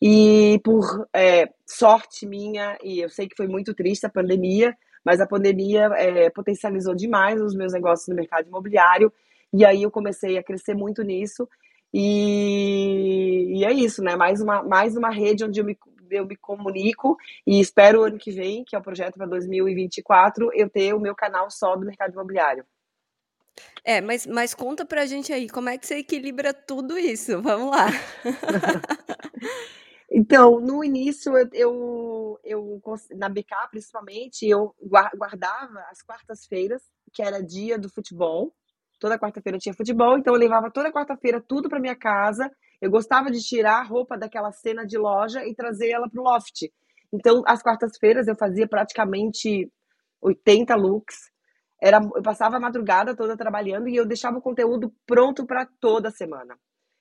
E 0.00 0.60
por 0.62 1.08
é, 1.14 1.48
sorte 1.66 2.26
minha, 2.26 2.76
e 2.82 3.00
eu 3.00 3.08
sei 3.08 3.26
que 3.28 3.36
foi 3.36 3.48
muito 3.48 3.74
triste 3.74 4.04
a 4.04 4.10
pandemia, 4.10 4.76
mas 5.04 5.20
a 5.20 5.26
pandemia 5.26 5.88
é, 5.96 6.30
potencializou 6.30 6.94
demais 6.94 7.40
os 7.40 7.54
meus 7.54 7.72
negócios 7.72 8.08
no 8.08 8.14
mercado 8.14 8.46
imobiliário. 8.46 9.12
E 9.52 9.64
aí 9.64 9.82
eu 9.82 9.90
comecei 9.90 10.36
a 10.36 10.42
crescer 10.42 10.74
muito 10.74 11.02
nisso. 11.02 11.48
E, 11.96 13.60
e, 13.60 13.64
é 13.64 13.72
isso, 13.72 14.02
né? 14.02 14.16
Mais 14.16 14.40
uma, 14.40 14.64
mais 14.64 14.96
uma 14.96 15.10
rede 15.10 15.44
onde 15.44 15.60
eu 15.60 15.64
me, 15.64 15.78
eu 16.10 16.26
me 16.26 16.34
comunico 16.34 17.16
e 17.46 17.60
espero 17.60 18.00
o 18.00 18.02
ano 18.02 18.18
que 18.18 18.32
vem, 18.32 18.64
que 18.64 18.74
é 18.74 18.78
o 18.80 18.82
projeto 18.82 19.14
para 19.14 19.28
2024, 19.28 20.50
eu 20.54 20.68
ter 20.68 20.92
o 20.92 20.98
meu 20.98 21.14
canal 21.14 21.48
só 21.52 21.76
do 21.76 21.86
mercado 21.86 22.12
imobiliário. 22.12 22.66
É, 23.84 24.00
mas, 24.00 24.26
mas 24.26 24.54
conta 24.54 24.84
pra 24.84 25.06
gente 25.06 25.32
aí, 25.32 25.48
como 25.48 25.68
é 25.68 25.78
que 25.78 25.86
você 25.86 25.98
equilibra 25.98 26.52
tudo 26.52 26.98
isso? 26.98 27.38
Vamos 27.40 27.70
lá. 27.70 27.86
então, 30.10 30.58
no 30.58 30.82
início, 30.82 31.38
eu, 31.38 31.48
eu, 31.52 32.40
eu, 32.42 32.82
na 33.12 33.28
BK 33.28 33.68
principalmente, 33.70 34.48
eu 34.48 34.74
guardava 35.16 35.78
as 35.92 36.02
quartas-feiras, 36.02 36.82
que 37.12 37.22
era 37.22 37.40
dia 37.40 37.78
do 37.78 37.88
futebol, 37.88 38.52
Toda 39.04 39.18
quarta-feira 39.18 39.58
tinha 39.58 39.74
futebol, 39.74 40.16
então 40.16 40.32
eu 40.32 40.40
levava 40.40 40.70
toda 40.70 40.90
quarta-feira 40.90 41.38
tudo 41.38 41.68
para 41.68 41.78
minha 41.78 41.94
casa. 41.94 42.50
Eu 42.80 42.90
gostava 42.90 43.30
de 43.30 43.38
tirar 43.38 43.80
a 43.80 43.82
roupa 43.82 44.16
daquela 44.16 44.50
cena 44.50 44.86
de 44.86 44.96
loja 44.96 45.46
e 45.46 45.54
trazer 45.54 45.90
ela 45.90 46.08
para 46.08 46.18
o 46.18 46.24
loft. 46.24 46.72
Então, 47.12 47.42
às 47.46 47.62
quartas-feiras 47.62 48.28
eu 48.28 48.34
fazia 48.34 48.66
praticamente 48.66 49.70
80 50.22 50.74
looks. 50.74 51.30
Era, 51.78 51.98
eu 52.16 52.22
passava 52.22 52.56
a 52.56 52.60
madrugada 52.60 53.14
toda 53.14 53.36
trabalhando 53.36 53.90
e 53.90 53.96
eu 53.96 54.06
deixava 54.06 54.38
o 54.38 54.40
conteúdo 54.40 54.90
pronto 55.06 55.44
para 55.44 55.68
toda 55.78 56.10
semana. 56.10 56.56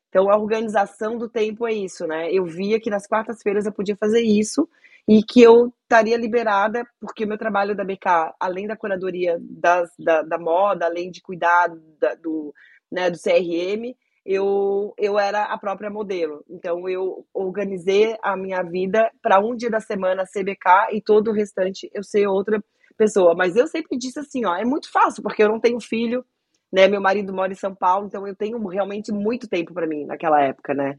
Então, 0.10 0.30
a 0.30 0.38
organização 0.38 1.18
do 1.18 1.30
tempo 1.30 1.66
é 1.66 1.72
isso, 1.72 2.06
né? 2.06 2.30
Eu 2.30 2.44
via 2.44 2.82
que 2.82 2.90
nas 2.90 3.08
quartas-feiras 3.08 3.66
eu 3.66 3.72
podia 3.72 3.96
fazer 3.96 4.20
isso 4.20 4.68
e 5.08 5.22
que 5.24 5.42
eu 5.42 5.74
estaria 5.84 6.18
liberada, 6.18 6.86
porque 7.00 7.26
o 7.26 7.28
meu 7.28 7.38
trabalho 7.38 7.76
da 7.76 7.84
BK, 7.84 8.34
além 8.40 8.68
da 8.68 8.78
curadoria 8.78 9.38
das, 9.42 9.90
da, 10.00 10.22
da 10.22 10.40
moda, 10.40 10.86
além 10.86 11.12
de 11.12 11.22
cuidar 11.22 11.70
da, 12.00 12.16
do, 12.16 12.54
né, 12.92 13.10
do 13.10 13.20
CRM, 13.20 13.94
eu, 14.26 14.94
eu 14.98 15.20
era 15.20 15.44
a 15.44 15.58
própria 15.58 15.90
modelo. 15.90 16.44
Então, 16.50 16.88
eu 16.88 17.26
organizei 17.34 18.16
a 18.24 18.38
minha 18.38 18.64
vida 18.64 19.12
para 19.22 19.40
um 19.40 19.56
dia 19.56 19.70
da 19.70 19.82
semana 19.82 20.26
ser 20.26 20.44
BK 20.46 20.94
e 20.94 21.02
todo 21.02 21.30
o 21.30 21.34
restante 21.34 21.90
eu 21.94 22.04
ser 22.04 22.28
outra 22.28 22.64
pessoa. 22.98 23.36
Mas 23.36 23.56
eu 23.56 23.68
sempre 23.68 23.98
disse 23.98 24.20
assim, 24.20 24.46
ó, 24.46 24.56
é 24.56 24.64
muito 24.64 24.90
fácil, 24.92 25.22
porque 25.22 25.44
eu 25.44 25.50
não 25.50 25.60
tenho 25.60 25.80
filho, 25.82 26.26
né? 26.72 26.88
Meu 26.88 27.02
marido 27.02 27.34
mora 27.34 27.52
em 27.52 27.56
São 27.56 27.76
Paulo, 27.76 28.08
então 28.08 28.26
eu 28.26 28.36
tenho 28.36 28.58
realmente 28.68 29.12
muito 29.12 29.48
tempo 29.50 29.74
para 29.74 29.88
mim 29.88 30.06
naquela 30.06 30.42
época, 30.42 30.74
né? 30.74 30.98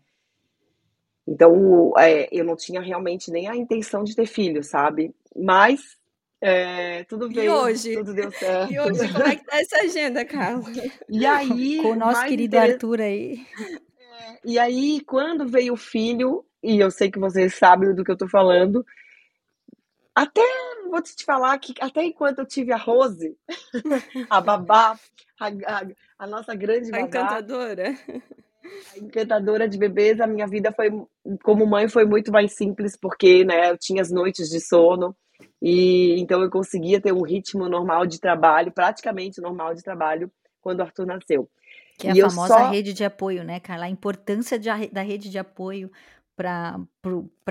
Então, 1.26 1.92
é, 1.98 2.28
eu 2.30 2.44
não 2.44 2.54
tinha 2.54 2.80
realmente 2.80 3.30
nem 3.30 3.48
a 3.48 3.56
intenção 3.56 4.04
de 4.04 4.14
ter 4.14 4.26
filho, 4.26 4.62
sabe? 4.62 5.14
Mas 5.34 5.96
é, 6.40 7.04
tudo 7.04 7.30
veio, 7.30 7.46
e 7.46 7.48
hoje? 7.48 7.94
tudo 7.94 8.12
deu 8.12 8.30
certo. 8.32 8.70
E 8.70 8.78
hoje, 8.78 9.10
como 9.10 9.26
é 9.26 9.36
que 9.36 9.44
tá 9.44 9.58
essa 9.58 9.78
agenda, 9.78 10.24
Carla? 10.24 10.64
E 11.08 11.24
aí, 11.24 11.80
com 11.80 11.92
o 11.92 11.96
nosso 11.96 12.24
querido 12.26 12.58
Arthur 12.58 13.00
aí. 13.00 13.46
É, 13.58 14.38
e 14.44 14.58
aí, 14.58 15.00
quando 15.00 15.48
veio 15.48 15.72
o 15.72 15.78
filho, 15.78 16.44
e 16.62 16.78
eu 16.78 16.90
sei 16.90 17.10
que 17.10 17.18
vocês 17.18 17.54
sabem 17.54 17.94
do 17.94 18.04
que 18.04 18.10
eu 18.10 18.16
tô 18.16 18.28
falando, 18.28 18.84
até 20.14 20.42
vou 20.90 21.02
te 21.02 21.24
falar 21.24 21.58
que 21.58 21.74
até 21.80 22.04
enquanto 22.04 22.38
eu 22.38 22.46
tive 22.46 22.72
a 22.72 22.76
Rose, 22.76 23.36
a 24.30 24.40
babá, 24.40 24.98
a, 25.40 25.48
a, 25.48 25.86
a 26.18 26.26
nossa 26.26 26.54
grande 26.54 26.90
babá, 26.90 27.02
a 27.02 27.06
encantadora, 27.06 27.90
a 27.90 28.43
encantadora 28.96 29.68
de 29.68 29.78
bebês, 29.78 30.20
a 30.20 30.26
minha 30.26 30.46
vida 30.46 30.72
foi 30.72 30.90
como 31.42 31.66
mãe 31.66 31.88
foi 31.88 32.04
muito 32.04 32.32
mais 32.32 32.54
simples 32.54 32.96
porque, 32.96 33.44
né, 33.44 33.70
eu 33.70 33.78
tinha 33.78 34.02
as 34.02 34.10
noites 34.10 34.48
de 34.48 34.60
sono 34.60 35.14
e 35.60 36.18
então 36.20 36.42
eu 36.42 36.50
conseguia 36.50 37.00
ter 37.00 37.12
um 37.12 37.22
ritmo 37.22 37.68
normal 37.68 38.06
de 38.06 38.20
trabalho, 38.20 38.72
praticamente 38.72 39.40
normal 39.40 39.74
de 39.74 39.82
trabalho 39.82 40.30
quando 40.60 40.80
o 40.80 40.82
Arthur 40.82 41.06
nasceu. 41.06 41.48
Que 41.98 42.08
é 42.08 42.10
a 42.10 42.30
famosa 42.30 42.54
só... 42.54 42.70
rede 42.70 42.92
de 42.92 43.04
apoio, 43.04 43.44
né, 43.44 43.60
Carla? 43.60 43.84
A 43.84 43.90
importância 43.90 44.58
de, 44.58 44.68
da 44.88 45.02
rede 45.02 45.30
de 45.30 45.38
apoio 45.38 45.90
para 46.36 46.78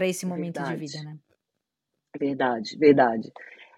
esse 0.01 0.25
momento 0.25 0.55
verdade. 0.55 0.79
de 0.79 0.85
vida, 0.85 1.03
né? 1.03 1.17
Verdade, 2.19 2.77
verdade. 2.77 3.31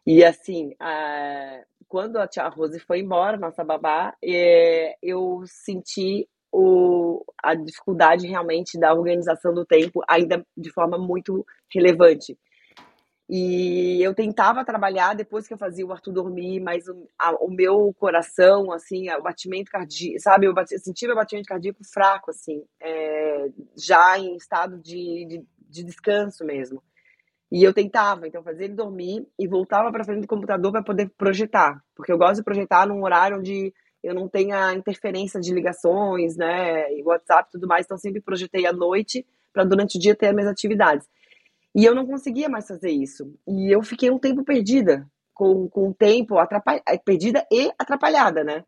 E 0.06 0.24
assim, 0.24 0.74
a... 0.80 1.62
quando 1.88 2.18
a 2.18 2.28
tia 2.28 2.48
Rose 2.48 2.80
foi 2.80 3.00
embora, 3.00 3.38
nossa 3.38 3.64
babá, 3.64 4.16
é... 4.24 4.96
eu 5.04 5.44
senti 5.46 6.28
o... 6.56 7.26
a 7.44 7.54
dificuldade 7.56 8.28
realmente 8.28 8.80
da 8.80 8.94
organização 8.94 9.54
do 9.54 9.66
tempo 9.66 10.02
ainda 10.08 10.46
de 10.56 10.72
forma 10.72 10.98
muito 10.98 11.46
relevante. 11.74 12.38
E 13.28 14.04
eu 14.04 14.14
tentava 14.14 14.64
trabalhar 14.64 15.16
depois 15.16 15.48
que 15.48 15.54
eu 15.54 15.58
fazia 15.58 15.86
o 15.86 15.92
Arthur 15.92 16.14
dormir, 16.14 16.60
mas 16.60 16.88
o, 16.88 17.10
a, 17.18 17.32
o 17.44 17.50
meu 17.50 17.92
coração, 17.98 18.72
assim, 18.72 19.10
o 19.10 19.24
batimento 19.24 19.72
cardíaco, 19.72 20.20
sabe? 20.20 20.46
Eu, 20.46 20.54
bati, 20.54 20.76
eu 20.76 20.80
sentia 20.80 21.08
meu 21.08 21.18
batimento 21.18 21.48
cardíaco 21.48 21.80
fraco, 21.92 22.30
assim, 22.30 22.64
é, 22.80 23.50
já 23.76 24.20
em 24.20 24.36
estado 24.36 24.78
de, 24.78 25.26
de, 25.26 25.46
de, 25.68 25.84
descanso 25.84 26.46
mesmo. 26.46 26.84
E 27.52 27.64
eu 27.64 27.74
tentava, 27.74 28.28
então, 28.28 28.44
fazer 28.44 28.66
ele 28.66 28.76
dormir 28.76 29.28
e 29.40 29.48
voltava 29.48 29.92
para 29.92 30.04
frente 30.04 30.22
do 30.22 30.28
computador 30.28 30.72
para 30.72 30.84
poder 30.84 31.10
projetar, 31.18 31.82
porque 31.96 32.12
eu 32.12 32.18
gosto 32.20 32.38
de 32.38 32.44
projetar 32.44 32.86
num 32.86 33.04
horário 33.04 33.40
onde 33.40 33.74
eu 34.06 34.14
não 34.14 34.28
tenha 34.28 34.74
interferência 34.74 35.40
de 35.40 35.54
ligações, 35.54 36.36
né, 36.36 36.94
e 36.94 37.04
WhatsApp 37.04 37.50
e 37.50 37.52
tudo 37.54 37.68
mais, 37.68 37.86
então 37.86 37.98
sempre 37.98 38.22
projetei 38.22 38.66
à 38.66 38.74
noite 38.74 39.26
para 39.52 39.64
durante 39.64 39.98
o 39.98 40.02
dia 40.02 40.16
ter 40.16 40.28
as 40.28 40.34
minhas 40.34 40.50
atividades. 40.50 41.08
E 41.74 41.84
eu 41.84 41.94
não 41.94 42.06
conseguia 42.06 42.48
mais 42.48 42.68
fazer 42.68 42.92
isso. 42.92 43.34
E 43.48 43.74
eu 43.74 43.82
fiquei 43.84 44.10
um 44.10 44.20
tempo 44.20 44.44
perdida, 44.44 45.06
com, 45.34 45.68
com 45.68 45.90
o 45.90 45.94
tempo 45.94 46.38
atrapalh... 46.38 46.82
Eh, 46.88 46.98
perdida 46.98 47.46
e 47.52 47.70
atrapalhada, 47.78 48.44
né? 48.44 48.64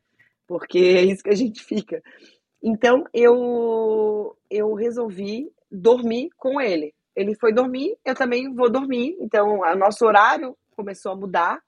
Porque 0.45 0.77
é 0.77 1.03
isso 1.03 1.23
que 1.23 1.29
a 1.29 1.35
gente 1.35 1.63
fica. 1.63 2.01
Então 2.61 3.05
eu, 3.13 4.35
eu 4.49 4.73
resolvi 4.73 5.49
dormir 5.71 6.29
com 6.37 6.59
ele. 6.59 6.93
Ele 7.15 7.33
foi 7.35 7.53
dormir, 7.53 7.97
eu 8.05 8.13
também 8.13 8.53
vou 8.53 8.69
dormir. 8.69 9.17
Então, 9.19 9.59
o 9.59 9.75
nosso 9.75 10.05
horário 10.05 10.55
começou 10.75 11.11
a 11.11 11.15
mudar. 11.15 11.59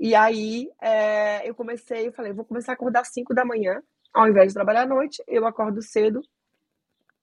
E 0.00 0.14
aí 0.14 0.70
é, 0.80 1.48
eu 1.48 1.54
comecei, 1.54 2.08
eu 2.08 2.12
falei, 2.12 2.32
vou 2.32 2.44
começar 2.44 2.72
a 2.72 2.74
acordar 2.74 3.00
às 3.00 3.08
5 3.12 3.34
da 3.34 3.44
manhã. 3.44 3.82
Ao 4.14 4.28
invés 4.28 4.48
de 4.48 4.54
trabalhar 4.54 4.82
à 4.82 4.86
noite, 4.86 5.22
eu 5.26 5.46
acordo 5.46 5.82
cedo 5.82 6.22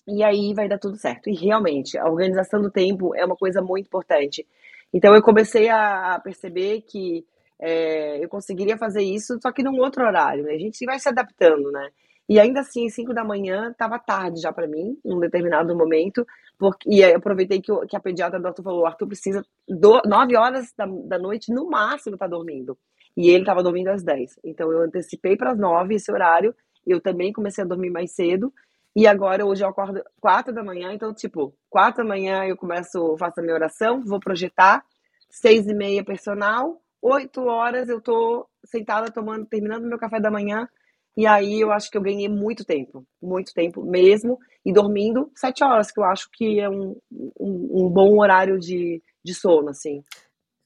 e 0.07 0.23
aí 0.23 0.53
vai 0.53 0.67
dar 0.67 0.77
tudo 0.77 0.97
certo. 0.97 1.29
E 1.29 1.35
realmente, 1.35 1.97
a 1.97 2.05
organização 2.05 2.61
do 2.61 2.69
tempo 2.71 3.15
é 3.15 3.25
uma 3.25 3.35
coisa 3.35 3.61
muito 3.61 3.87
importante. 3.87 4.45
Então 4.93 5.15
eu 5.15 5.21
comecei 5.21 5.69
a 5.69 6.19
perceber 6.23 6.81
que 6.81 7.25
é, 7.59 8.23
eu 8.23 8.29
conseguiria 8.29 8.77
fazer 8.77 9.01
isso, 9.01 9.37
só 9.41 9.51
que 9.51 9.63
num 9.63 9.77
outro 9.79 10.05
horário, 10.05 10.43
né? 10.43 10.53
A 10.53 10.59
gente 10.59 10.85
vai 10.85 10.99
se 10.99 11.09
adaptando, 11.09 11.71
né? 11.71 11.89
E 12.27 12.39
ainda 12.39 12.61
assim, 12.61 12.89
5 12.89 13.13
da 13.13 13.23
manhã, 13.23 13.69
estava 13.69 13.99
tarde 13.99 14.41
já 14.41 14.51
para 14.51 14.67
mim, 14.67 14.97
num 15.05 15.19
determinado 15.19 15.75
momento, 15.75 16.25
porque, 16.57 16.89
e 16.89 17.03
aí 17.03 17.13
aproveitei 17.13 17.61
que, 17.61 17.71
que 17.87 17.95
a 17.95 17.99
pediatra 17.99 18.39
do 18.39 18.47
Arthur 18.47 18.63
falou, 18.63 18.85
Arthur 18.85 19.07
precisa, 19.07 19.45
do, 19.67 20.01
9 20.05 20.35
horas 20.35 20.73
da, 20.75 20.85
da 20.85 21.19
noite, 21.19 21.53
no 21.53 21.69
máximo, 21.69 22.17
tá 22.17 22.27
dormindo. 22.27 22.77
E 23.15 23.29
ele 23.29 23.43
estava 23.43 23.61
dormindo 23.61 23.89
às 23.89 24.03
10. 24.03 24.39
Então 24.43 24.71
eu 24.71 24.81
antecipei 24.81 25.37
para 25.37 25.51
as 25.51 25.57
9 25.57 25.95
esse 25.95 26.11
horário, 26.11 26.55
eu 26.85 26.99
também 26.99 27.31
comecei 27.31 27.63
a 27.63 27.67
dormir 27.67 27.91
mais 27.91 28.11
cedo, 28.11 28.51
e 28.95 29.05
agora, 29.07 29.45
hoje 29.45 29.61
eu 29.61 29.67
acordo 29.67 30.01
quatro 30.21 30.53
da 30.53 30.63
manhã, 30.63 30.93
então, 30.93 31.13
tipo, 31.13 31.53
quatro 31.69 32.01
da 32.01 32.07
manhã 32.07 32.45
eu 32.45 32.55
começo, 32.55 33.17
faço 33.17 33.41
a 33.41 33.43
minha 33.43 33.53
oração, 33.53 34.01
vou 34.05 34.21
projetar, 34.21 34.85
seis 35.29 35.67
e 35.67 35.73
meia 35.73 36.01
personal, 36.01 36.81
oito 37.01 37.43
horas 37.43 37.89
eu 37.89 37.99
tô 37.99 38.47
sentada 38.63 39.11
tomando, 39.11 39.45
terminando 39.47 39.83
meu 39.83 39.99
café 39.99 40.17
da 40.21 40.31
manhã, 40.31 40.69
e 41.17 41.25
aí 41.25 41.61
eu 41.61 41.71
acho 41.71 41.89
que 41.89 41.97
eu 41.97 42.01
ganhei 42.01 42.27
muito 42.27 42.65
tempo, 42.65 43.05
muito 43.21 43.53
tempo 43.53 43.83
mesmo, 43.83 44.37
e 44.65 44.73
dormindo 44.73 45.31
sete 45.35 45.63
horas, 45.63 45.91
que 45.91 45.99
eu 45.99 46.03
acho 46.03 46.29
que 46.31 46.59
é 46.59 46.69
um, 46.69 46.95
um, 47.39 47.85
um 47.85 47.89
bom 47.89 48.19
horário 48.19 48.59
de, 48.59 49.01
de 49.23 49.33
sono, 49.33 49.69
assim. 49.69 50.03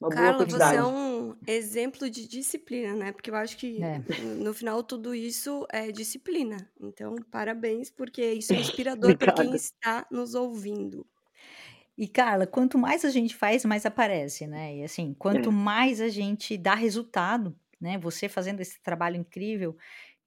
Uma 0.00 0.08
Carla, 0.08 0.32
boa 0.32 0.38
quantidade. 0.38 0.76
você 0.76 0.80
é 0.80 0.84
um 0.84 1.36
exemplo 1.46 2.08
de 2.08 2.26
disciplina, 2.26 2.94
né? 2.94 3.12
Porque 3.12 3.30
eu 3.30 3.36
acho 3.36 3.56
que 3.58 3.82
é. 3.82 4.02
no 4.38 4.54
final 4.54 4.82
tudo 4.82 5.14
isso 5.14 5.66
é 5.70 5.92
disciplina. 5.92 6.56
Então, 6.80 7.14
parabéns, 7.30 7.90
porque 7.90 8.24
isso 8.32 8.54
é 8.54 8.56
inspirador 8.60 9.16
para 9.18 9.32
quem 9.34 9.54
está 9.54 10.06
nos 10.10 10.34
ouvindo. 10.34 11.06
E 11.98 12.08
Carla, 12.08 12.46
quanto 12.46 12.78
mais 12.78 13.04
a 13.04 13.10
gente 13.10 13.36
faz, 13.36 13.62
mais 13.66 13.84
aparece, 13.84 14.46
né? 14.46 14.78
E 14.78 14.82
assim, 14.82 15.14
quanto 15.18 15.50
é. 15.50 15.52
mais 15.52 16.00
a 16.00 16.08
gente 16.08 16.56
dá 16.56 16.74
resultado, 16.74 17.54
né? 17.78 17.98
Você 17.98 18.26
fazendo 18.26 18.60
esse 18.60 18.80
trabalho 18.80 19.16
incrível 19.16 19.76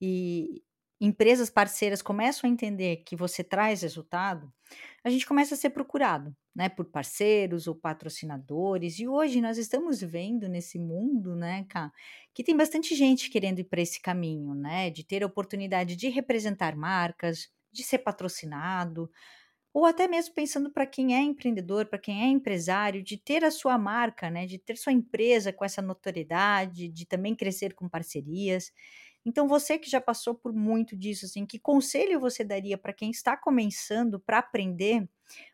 e 0.04 0.64
empresas 1.02 1.50
parceiras 1.50 2.02
começam 2.02 2.50
a 2.50 2.54
entender 2.54 2.98
que 3.06 3.16
você 3.16 3.44
traz 3.44 3.82
resultado, 3.82 4.54
a 5.04 5.10
gente 5.10 5.26
começa 5.26 5.56
a 5.56 5.58
ser 5.58 5.70
procurado, 5.72 6.36
né, 6.56 6.70
por 6.70 6.86
parceiros 6.86 7.68
ou 7.68 7.76
patrocinadores. 7.76 9.00
E 9.00 9.08
hoje 9.08 9.42
nós 9.42 9.58
estamos 9.58 10.02
vendo 10.02 10.50
nesse 10.50 10.80
mundo, 10.80 11.36
né, 11.36 11.66
que 12.34 12.44
tem 12.44 12.56
bastante 12.58 12.96
gente 12.96 13.30
querendo 13.30 13.60
ir 13.60 13.66
para 13.66 13.82
esse 13.82 14.02
caminho, 14.02 14.54
né, 14.56 14.90
de 14.90 15.04
ter 15.06 15.24
a 15.24 15.28
oportunidade 15.28 15.96
de 15.96 16.10
representar 16.10 16.76
marcas, 16.76 17.50
de 17.72 17.84
ser 17.84 18.00
patrocinado, 18.00 19.10
ou 19.74 19.86
até 19.86 20.08
mesmo 20.08 20.36
pensando 20.36 20.72
para 20.72 20.86
quem 20.86 21.16
é 21.16 21.22
empreendedor, 21.22 21.88
para 21.88 22.00
quem 22.00 22.24
é 22.24 22.28
empresário, 22.28 23.04
de 23.04 23.18
ter 23.18 23.44
a 23.44 23.52
sua 23.52 23.78
marca, 23.78 24.30
né, 24.30 24.46
de 24.46 24.60
ter 24.60 24.78
sua 24.78 24.94
empresa 24.94 25.52
com 25.54 25.66
essa 25.66 25.82
notoriedade, 25.82 26.90
de 26.90 27.06
também 27.08 27.36
crescer 27.36 27.74
com 27.74 27.90
parcerias. 27.90 28.72
Então, 29.26 29.48
você 29.48 29.80
que 29.80 29.90
já 29.90 30.02
passou 30.02 30.36
por 30.36 30.54
muito 30.54 30.96
disso, 30.98 31.26
assim, 31.26 31.46
que 31.46 31.58
conselho 31.58 32.20
você 32.20 32.44
daria 32.44 32.78
para 32.78 32.94
quem 32.94 33.10
está 33.10 33.38
começando 33.38 34.20
para 34.20 34.40
aprender? 34.40 35.08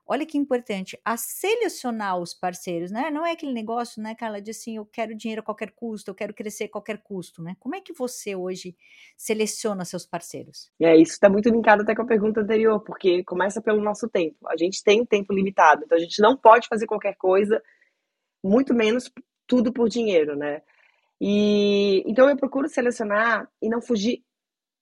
Olha 0.05 0.25
que 0.25 0.37
importante, 0.37 0.99
a 1.05 1.15
selecionar 1.15 2.17
os 2.17 2.33
parceiros, 2.33 2.89
né? 2.91 3.11
Não 3.11 3.25
é 3.25 3.31
aquele 3.31 3.53
negócio, 3.53 4.01
né, 4.01 4.15
Carla, 4.15 4.41
de 4.41 4.49
assim, 4.51 4.77
eu 4.77 4.85
quero 4.85 5.15
dinheiro 5.15 5.41
a 5.41 5.45
qualquer 5.45 5.71
custo, 5.71 6.09
eu 6.09 6.15
quero 6.15 6.33
crescer 6.33 6.63
a 6.63 6.69
qualquer 6.69 6.97
custo, 7.03 7.43
né? 7.43 7.55
Como 7.59 7.75
é 7.75 7.81
que 7.81 7.93
você 7.93 8.35
hoje 8.35 8.75
seleciona 9.15 9.85
seus 9.85 10.05
parceiros? 10.07 10.71
É, 10.81 10.97
isso 10.97 11.13
está 11.13 11.29
muito 11.29 11.49
linkado 11.49 11.83
até 11.83 11.95
com 11.95 12.01
a 12.01 12.07
pergunta 12.07 12.41
anterior, 12.41 12.79
porque 12.81 13.23
começa 13.23 13.61
pelo 13.61 13.81
nosso 13.81 14.09
tempo. 14.09 14.35
A 14.47 14.57
gente 14.57 14.83
tem 14.83 15.01
um 15.01 15.05
tempo 15.05 15.31
limitado, 15.31 15.83
então 15.85 15.97
a 15.97 16.01
gente 16.01 16.19
não 16.21 16.35
pode 16.35 16.67
fazer 16.67 16.87
qualquer 16.87 17.15
coisa, 17.15 17.61
muito 18.43 18.73
menos 18.73 19.11
tudo 19.45 19.71
por 19.71 19.87
dinheiro, 19.87 20.35
né? 20.35 20.63
E 21.19 22.03
então 22.05 22.29
eu 22.29 22.37
procuro 22.37 22.67
selecionar 22.67 23.47
e 23.61 23.69
não 23.69 23.81
fugir 23.81 24.23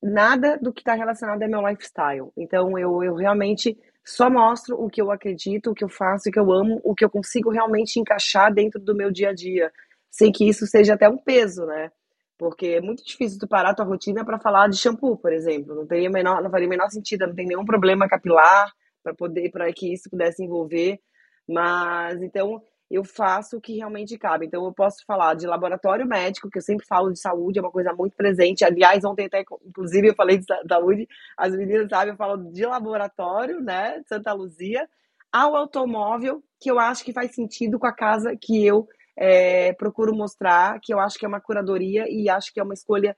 nada 0.02 0.58
do 0.58 0.72
que 0.72 0.82
está 0.82 0.94
relacionado 0.94 1.42
ao 1.42 1.50
meu 1.50 1.68
lifestyle. 1.68 2.32
Então 2.38 2.78
eu, 2.78 3.04
eu 3.04 3.16
realmente 3.16 3.78
só 4.06 4.30
mostro 4.30 4.80
o 4.82 4.90
que 4.90 5.02
eu 5.02 5.12
acredito, 5.12 5.72
o 5.72 5.74
que 5.74 5.84
eu 5.84 5.90
faço, 5.90 6.30
o 6.30 6.32
que 6.32 6.40
eu 6.40 6.52
amo, 6.52 6.80
o 6.84 6.96
que 6.96 7.04
eu 7.04 7.10
consigo 7.10 7.50
realmente 7.50 8.00
encaixar 8.00 8.54
dentro 8.54 8.80
do 8.80 8.96
meu 8.96 9.12
dia 9.12 9.30
a 9.30 9.34
dia, 9.34 9.72
sem 10.10 10.32
que 10.32 10.48
isso 10.48 10.66
seja 10.66 10.94
até 10.94 11.10
um 11.10 11.18
peso, 11.18 11.66
né? 11.66 11.92
Porque 12.38 12.68
é 12.68 12.82
muito 12.82 13.04
difícil 13.04 13.40
tu 13.40 13.48
parar 13.48 13.74
tua 13.74 13.86
rotina 13.86 14.24
para 14.24 14.40
falar 14.40 14.70
de 14.70 14.78
shampoo, 14.78 15.18
por 15.18 15.34
exemplo. 15.34 15.76
Não 15.76 15.88
teria 15.88 16.10
menor, 16.10 16.42
não 16.42 16.52
faria 16.52 16.68
menor 16.68 16.90
sentido, 16.90 17.28
não 17.28 17.36
tem 17.36 17.48
nenhum 17.48 17.66
problema 17.66 18.08
capilar 18.08 18.72
para 19.04 19.14
poder 19.14 19.50
para 19.52 19.72
que 19.74 19.92
isso 19.92 20.10
pudesse 20.10 20.44
envolver. 20.44 21.00
Mas 21.48 22.22
então 22.22 22.62
eu 22.90 23.04
faço 23.04 23.58
o 23.58 23.62
que 23.62 23.76
realmente 23.76 24.18
cabe. 24.18 24.46
Então, 24.46 24.66
eu 24.66 24.74
posso 24.74 25.04
falar 25.06 25.34
de 25.34 25.46
laboratório 25.46 26.08
médico, 26.08 26.50
que 26.50 26.58
eu 26.58 26.62
sempre 26.62 26.86
falo 26.86 27.12
de 27.12 27.20
saúde, 27.20 27.60
é 27.60 27.62
uma 27.62 27.72
coisa 27.72 27.94
muito 27.94 28.16
presente. 28.16 28.64
Aliás, 28.64 29.04
ontem 29.04 29.26
até, 29.26 29.44
inclusive, 29.66 30.10
eu 30.10 30.16
falei 30.16 30.38
de 30.38 30.46
saúde, 30.68 31.08
as 31.38 31.56
meninas 31.56 31.90
sabem, 31.90 32.14
eu 32.14 32.18
falo 32.18 32.52
de 32.52 32.66
laboratório, 32.66 33.62
né, 33.62 34.02
Santa 34.08 34.32
Luzia, 34.34 34.88
ao 35.32 35.56
automóvel, 35.56 36.42
que 36.60 36.72
eu 36.72 36.80
acho 36.80 37.04
que 37.04 37.14
faz 37.14 37.36
sentido 37.36 37.78
com 37.78 37.88
a 37.88 37.94
casa 37.94 38.36
que 38.40 38.66
eu 38.66 38.88
é, 39.18 39.74
procuro 39.74 40.16
mostrar, 40.16 40.80
que 40.82 40.94
eu 40.94 41.00
acho 41.00 41.18
que 41.18 41.26
é 41.26 41.28
uma 41.28 41.42
curadoria 41.42 42.06
e 42.08 42.30
acho 42.30 42.54
que 42.54 42.60
é 42.60 42.64
uma 42.64 42.74
escolha 42.74 43.18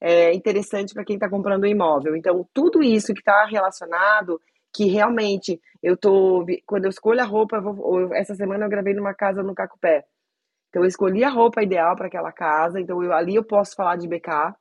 é, 0.00 0.32
interessante 0.32 0.94
para 0.94 1.04
quem 1.04 1.16
está 1.16 1.28
comprando 1.28 1.64
um 1.64 1.68
imóvel. 1.68 2.14
Então, 2.14 2.48
tudo 2.54 2.82
isso 2.82 3.12
que 3.12 3.20
está 3.20 3.44
relacionado, 3.46 4.40
que 4.72 4.86
realmente 4.86 5.60
eu 5.82 5.96
tô. 5.96 6.44
Quando 6.66 6.84
eu 6.84 6.90
escolho 6.90 7.20
a 7.20 7.24
roupa, 7.24 7.60
vou, 7.60 8.12
essa 8.14 8.34
semana 8.34 8.64
eu 8.64 8.70
gravei 8.70 8.94
numa 8.94 9.14
casa 9.14 9.42
no 9.42 9.54
Cacupé. 9.54 10.04
Então, 10.68 10.82
eu 10.82 10.88
escolhi 10.88 11.24
a 11.24 11.30
roupa 11.30 11.62
ideal 11.62 11.96
para 11.96 12.06
aquela 12.06 12.32
casa. 12.32 12.80
Então, 12.80 13.02
eu, 13.02 13.12
ali 13.12 13.34
eu 13.34 13.44
posso 13.44 13.74
falar 13.74 13.96
de 13.96 14.06
BK. 14.06 14.54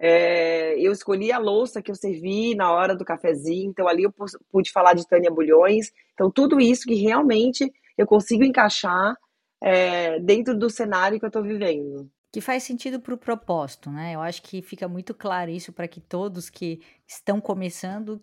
É, 0.00 0.74
eu 0.80 0.90
escolhi 0.90 1.30
a 1.30 1.38
louça 1.38 1.82
que 1.82 1.90
eu 1.90 1.94
servi 1.94 2.54
na 2.54 2.72
hora 2.72 2.96
do 2.96 3.04
cafezinho. 3.04 3.70
Então, 3.70 3.86
ali 3.86 4.04
eu 4.04 4.12
pude 4.50 4.72
falar 4.72 4.94
de 4.94 5.06
Tânia 5.06 5.30
Bulhões. 5.30 5.92
Então, 6.14 6.30
tudo 6.30 6.60
isso 6.60 6.86
que 6.86 6.94
realmente 6.94 7.70
eu 7.96 8.06
consigo 8.06 8.42
encaixar 8.42 9.14
é, 9.62 10.18
dentro 10.20 10.56
do 10.56 10.70
cenário 10.70 11.18
que 11.18 11.24
eu 11.24 11.28
estou 11.28 11.42
vivendo. 11.42 12.10
Que 12.32 12.40
faz 12.40 12.64
sentido 12.64 12.98
para 12.98 13.14
o 13.14 13.18
propósito, 13.18 13.90
né? 13.90 14.14
Eu 14.14 14.20
acho 14.20 14.42
que 14.42 14.60
fica 14.60 14.88
muito 14.88 15.14
claro 15.14 15.50
isso 15.50 15.72
para 15.72 15.86
que 15.86 16.00
todos 16.00 16.50
que 16.50 16.80
estão 17.06 17.40
começando 17.40 18.20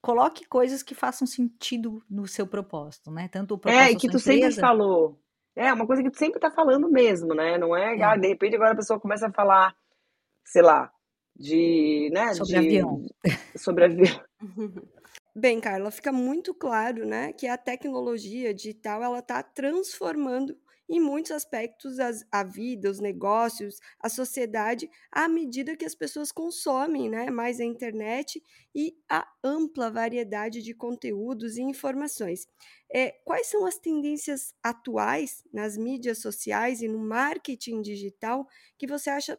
coloque 0.00 0.46
coisas 0.46 0.82
que 0.82 0.94
façam 0.94 1.26
sentido 1.26 2.02
no 2.08 2.26
seu 2.26 2.46
propósito, 2.46 3.10
né? 3.10 3.28
Tanto 3.28 3.54
o 3.54 3.58
propósito 3.58 3.88
É, 3.88 3.92
e 3.92 3.96
que 3.96 4.08
tu 4.08 4.18
empresa... 4.18 4.22
sempre 4.22 4.60
falou. 4.60 5.20
É, 5.54 5.72
uma 5.72 5.86
coisa 5.86 6.02
que 6.02 6.10
tu 6.10 6.18
sempre 6.18 6.38
está 6.38 6.50
falando 6.50 6.90
mesmo, 6.90 7.34
né? 7.34 7.58
Não 7.58 7.76
é, 7.76 7.96
é. 7.98 8.02
Ah, 8.02 8.16
de 8.16 8.28
repente 8.28 8.56
agora 8.56 8.72
a 8.72 8.76
pessoa 8.76 9.00
começa 9.00 9.26
a 9.26 9.32
falar, 9.32 9.74
sei 10.44 10.62
lá, 10.62 10.92
de, 11.36 12.10
né, 12.12 12.34
sobre 12.34 12.52
de, 12.52 12.58
avião. 12.58 13.02
Sobre 13.56 13.84
avião. 13.84 14.24
Bem, 15.34 15.60
Carla, 15.60 15.90
fica 15.90 16.12
muito 16.12 16.52
claro, 16.52 17.06
né, 17.06 17.32
que 17.32 17.46
a 17.46 17.56
tecnologia 17.56 18.52
digital 18.52 19.02
ela 19.02 19.20
está 19.20 19.42
transformando 19.42 20.56
em 20.90 20.98
muitos 20.98 21.30
aspectos 21.30 22.00
as, 22.00 22.26
a 22.32 22.42
vida, 22.42 22.90
os 22.90 22.98
negócios, 22.98 23.78
a 24.00 24.08
sociedade, 24.08 24.90
à 25.12 25.28
medida 25.28 25.76
que 25.76 25.84
as 25.84 25.94
pessoas 25.94 26.32
consomem 26.32 27.08
né, 27.08 27.30
mais 27.30 27.60
a 27.60 27.64
internet 27.64 28.42
e 28.74 28.96
a 29.08 29.24
ampla 29.42 29.88
variedade 29.88 30.60
de 30.60 30.74
conteúdos 30.74 31.56
e 31.56 31.62
informações. 31.62 32.48
É, 32.92 33.12
quais 33.24 33.46
são 33.46 33.64
as 33.64 33.78
tendências 33.78 34.52
atuais 34.60 35.44
nas 35.52 35.76
mídias 35.76 36.18
sociais 36.18 36.82
e 36.82 36.88
no 36.88 36.98
marketing 36.98 37.80
digital 37.82 38.48
que 38.76 38.86
você 38.86 39.10
acha 39.10 39.38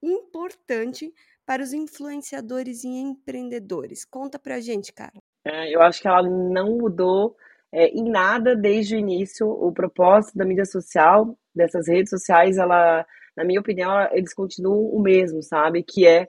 importante 0.00 1.12
para 1.44 1.64
os 1.64 1.72
influenciadores 1.72 2.84
e 2.84 2.88
empreendedores? 2.88 4.04
Conta 4.04 4.38
para 4.38 4.54
a 4.54 4.60
gente, 4.60 4.92
cara. 4.92 5.14
É, 5.44 5.74
eu 5.74 5.82
acho 5.82 6.00
que 6.00 6.06
ela 6.06 6.22
não 6.22 6.78
mudou 6.78 7.36
é, 7.72 7.88
em 7.88 8.10
nada 8.10 8.54
desde 8.54 8.94
o 8.94 8.98
início. 8.98 9.48
O 9.48 9.72
propósito 9.72 10.36
da 10.36 10.44
mídia 10.44 10.64
social, 10.64 11.36
dessas 11.54 11.88
redes 11.88 12.10
sociais, 12.10 12.58
ela, 12.58 13.06
na 13.36 13.44
minha 13.44 13.60
opinião, 13.60 13.90
eles 14.12 14.34
continuam 14.34 14.86
o 14.86 15.00
mesmo, 15.00 15.42
sabe? 15.42 15.82
Que 15.82 16.06
é 16.06 16.28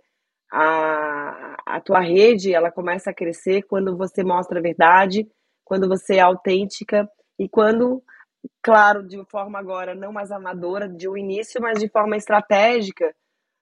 a, 0.51 1.55
a 1.65 1.81
tua 1.81 1.99
rede, 1.99 2.53
ela 2.53 2.71
começa 2.71 3.09
a 3.09 3.13
crescer 3.13 3.63
quando 3.63 3.97
você 3.97 4.23
mostra 4.23 4.59
a 4.59 4.61
verdade, 4.61 5.27
quando 5.65 5.87
você 5.87 6.17
é 6.17 6.19
autêntica 6.19 7.09
e 7.39 7.49
quando, 7.49 8.03
claro, 8.61 9.07
de 9.07 9.23
forma 9.25 9.57
agora 9.57 9.95
não 9.95 10.13
mais 10.13 10.31
amadora 10.31 10.87
de 10.87 11.09
um 11.09 11.17
início, 11.17 11.59
mas 11.61 11.79
de 11.79 11.89
forma 11.89 12.15
estratégica, 12.15 13.13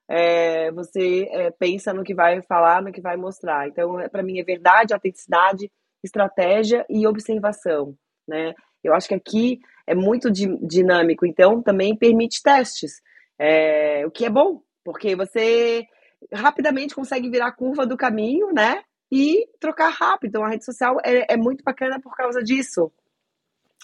é, 0.08 0.70
você 0.72 1.26
é, 1.30 1.50
pensa 1.50 1.94
no 1.94 2.04
que 2.04 2.14
vai 2.14 2.42
falar, 2.42 2.82
no 2.82 2.92
que 2.92 3.00
vai 3.00 3.16
mostrar. 3.16 3.68
Então, 3.68 3.98
é, 3.98 4.08
para 4.08 4.22
mim, 4.22 4.38
é 4.38 4.44
verdade, 4.44 4.92
autenticidade, 4.92 5.70
estratégia 6.02 6.84
e 6.88 7.06
observação, 7.06 7.96
né? 8.26 8.54
Eu 8.82 8.94
acho 8.94 9.08
que 9.08 9.14
aqui 9.14 9.60
é 9.86 9.94
muito 9.94 10.30
dinâmico, 10.30 11.26
então 11.26 11.62
também 11.62 11.96
permite 11.96 12.42
testes, 12.42 13.00
é, 13.38 14.06
o 14.06 14.10
que 14.10 14.24
é 14.24 14.30
bom, 14.30 14.62
porque 14.84 15.14
você 15.16 15.84
rapidamente 16.32 16.94
consegue 16.94 17.28
virar 17.30 17.48
a 17.48 17.52
curva 17.52 17.86
do 17.86 17.96
caminho, 17.96 18.52
né? 18.52 18.82
E 19.10 19.46
trocar 19.60 19.90
rápido. 19.90 20.30
Então, 20.30 20.44
a 20.44 20.48
rede 20.48 20.64
social 20.64 20.96
é, 21.04 21.34
é 21.34 21.36
muito 21.36 21.62
bacana 21.64 22.00
por 22.00 22.14
causa 22.16 22.42
disso. 22.42 22.90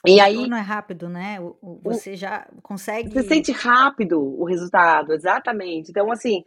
E 0.06 0.20
aí 0.20 0.46
não 0.46 0.56
é 0.56 0.60
rápido, 0.60 1.08
né? 1.08 1.38
Você 1.82 2.14
já 2.14 2.46
consegue. 2.62 3.10
Você 3.10 3.22
sente 3.24 3.52
rápido 3.52 4.20
o 4.20 4.44
resultado, 4.44 5.12
exatamente. 5.12 5.90
Então, 5.90 6.10
assim, 6.10 6.44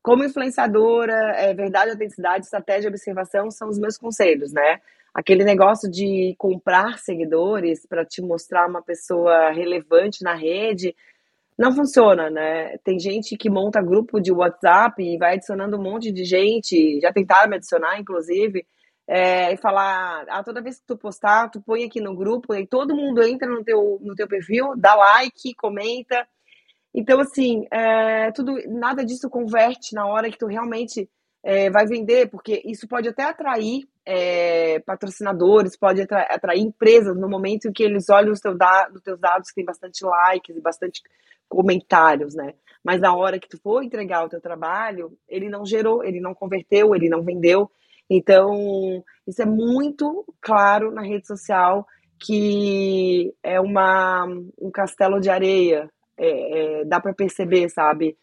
como 0.00 0.24
influenciadora, 0.24 1.32
é, 1.36 1.52
verdade, 1.52 1.90
autenticidade, 1.90 2.44
estratégia 2.44 2.88
e 2.88 2.90
observação 2.90 3.50
são 3.50 3.68
os 3.68 3.78
meus 3.78 3.98
conselhos, 3.98 4.52
né? 4.52 4.80
Aquele 5.14 5.44
negócio 5.44 5.90
de 5.90 6.34
comprar 6.38 6.98
seguidores 6.98 7.86
para 7.86 8.04
te 8.04 8.22
mostrar 8.22 8.68
uma 8.68 8.82
pessoa 8.82 9.50
relevante 9.50 10.22
na 10.22 10.34
rede 10.34 10.94
não 11.58 11.72
funciona, 11.74 12.30
né? 12.30 12.78
Tem 12.78 12.98
gente 12.98 13.36
que 13.36 13.50
monta 13.50 13.82
grupo 13.82 14.20
de 14.20 14.32
WhatsApp 14.32 15.02
e 15.02 15.18
vai 15.18 15.34
adicionando 15.34 15.78
um 15.78 15.82
monte 15.82 16.10
de 16.10 16.24
gente, 16.24 16.98
já 17.00 17.12
tentaram 17.12 17.50
me 17.50 17.56
adicionar, 17.56 18.00
inclusive 18.00 18.66
é, 19.06 19.52
e 19.52 19.56
falar, 19.56 20.24
ah, 20.28 20.42
toda 20.42 20.62
vez 20.62 20.78
que 20.78 20.86
tu 20.86 20.96
postar, 20.96 21.50
tu 21.50 21.60
põe 21.60 21.84
aqui 21.84 22.00
no 22.00 22.14
grupo, 22.14 22.54
e 22.54 22.66
todo 22.66 22.96
mundo 22.96 23.22
entra 23.22 23.48
no 23.48 23.64
teu, 23.64 23.98
no 24.00 24.14
teu 24.14 24.28
perfil, 24.28 24.74
dá 24.76 24.94
like, 24.94 25.54
comenta. 25.54 26.26
Então, 26.94 27.20
assim, 27.20 27.66
é, 27.70 28.30
tudo, 28.32 28.54
nada 28.68 29.04
disso 29.04 29.28
converte 29.28 29.94
na 29.94 30.06
hora 30.06 30.30
que 30.30 30.38
tu 30.38 30.46
realmente 30.46 31.08
é, 31.42 31.70
vai 31.70 31.86
vender, 31.86 32.30
porque 32.30 32.62
isso 32.64 32.86
pode 32.88 33.08
até 33.08 33.24
atrair 33.24 33.82
é, 34.04 34.80
patrocinadores, 34.80 35.76
pode 35.76 36.02
atrair, 36.02 36.60
empresas 36.60 37.16
no 37.16 37.28
momento 37.28 37.68
em 37.68 37.72
que 37.72 37.82
eles 37.82 38.08
olham 38.08 38.32
os 38.32 38.40
teu 38.40 38.56
da, 38.56 38.88
os 38.92 39.00
teus 39.00 39.18
dados 39.18 39.48
que 39.48 39.56
tem 39.56 39.64
bastante 39.64 40.04
likes 40.04 40.56
e 40.56 40.60
bastante 40.60 41.02
comentários, 41.48 42.34
né? 42.34 42.54
Mas 42.84 43.00
na 43.00 43.14
hora 43.14 43.38
que 43.38 43.48
tu 43.48 43.58
for 43.62 43.82
entregar 43.82 44.24
o 44.24 44.28
teu 44.28 44.40
trabalho, 44.40 45.16
ele 45.28 45.48
não 45.48 45.64
gerou, 45.64 46.02
ele 46.02 46.20
não 46.20 46.34
converteu, 46.34 46.94
ele 46.94 47.08
não 47.08 47.22
vendeu. 47.22 47.70
Então, 48.10 49.04
isso 49.26 49.40
é 49.40 49.46
muito 49.46 50.24
claro 50.40 50.90
na 50.90 51.02
rede 51.02 51.26
social 51.26 51.86
que 52.18 53.34
é 53.42 53.60
uma, 53.60 54.24
um 54.60 54.70
castelo 54.70 55.20
de 55.20 55.28
areia, 55.28 55.90
é, 56.16 56.80
é, 56.80 56.84
dá 56.84 57.00
para 57.00 57.12
perceber, 57.12 57.68
sabe? 57.68 58.16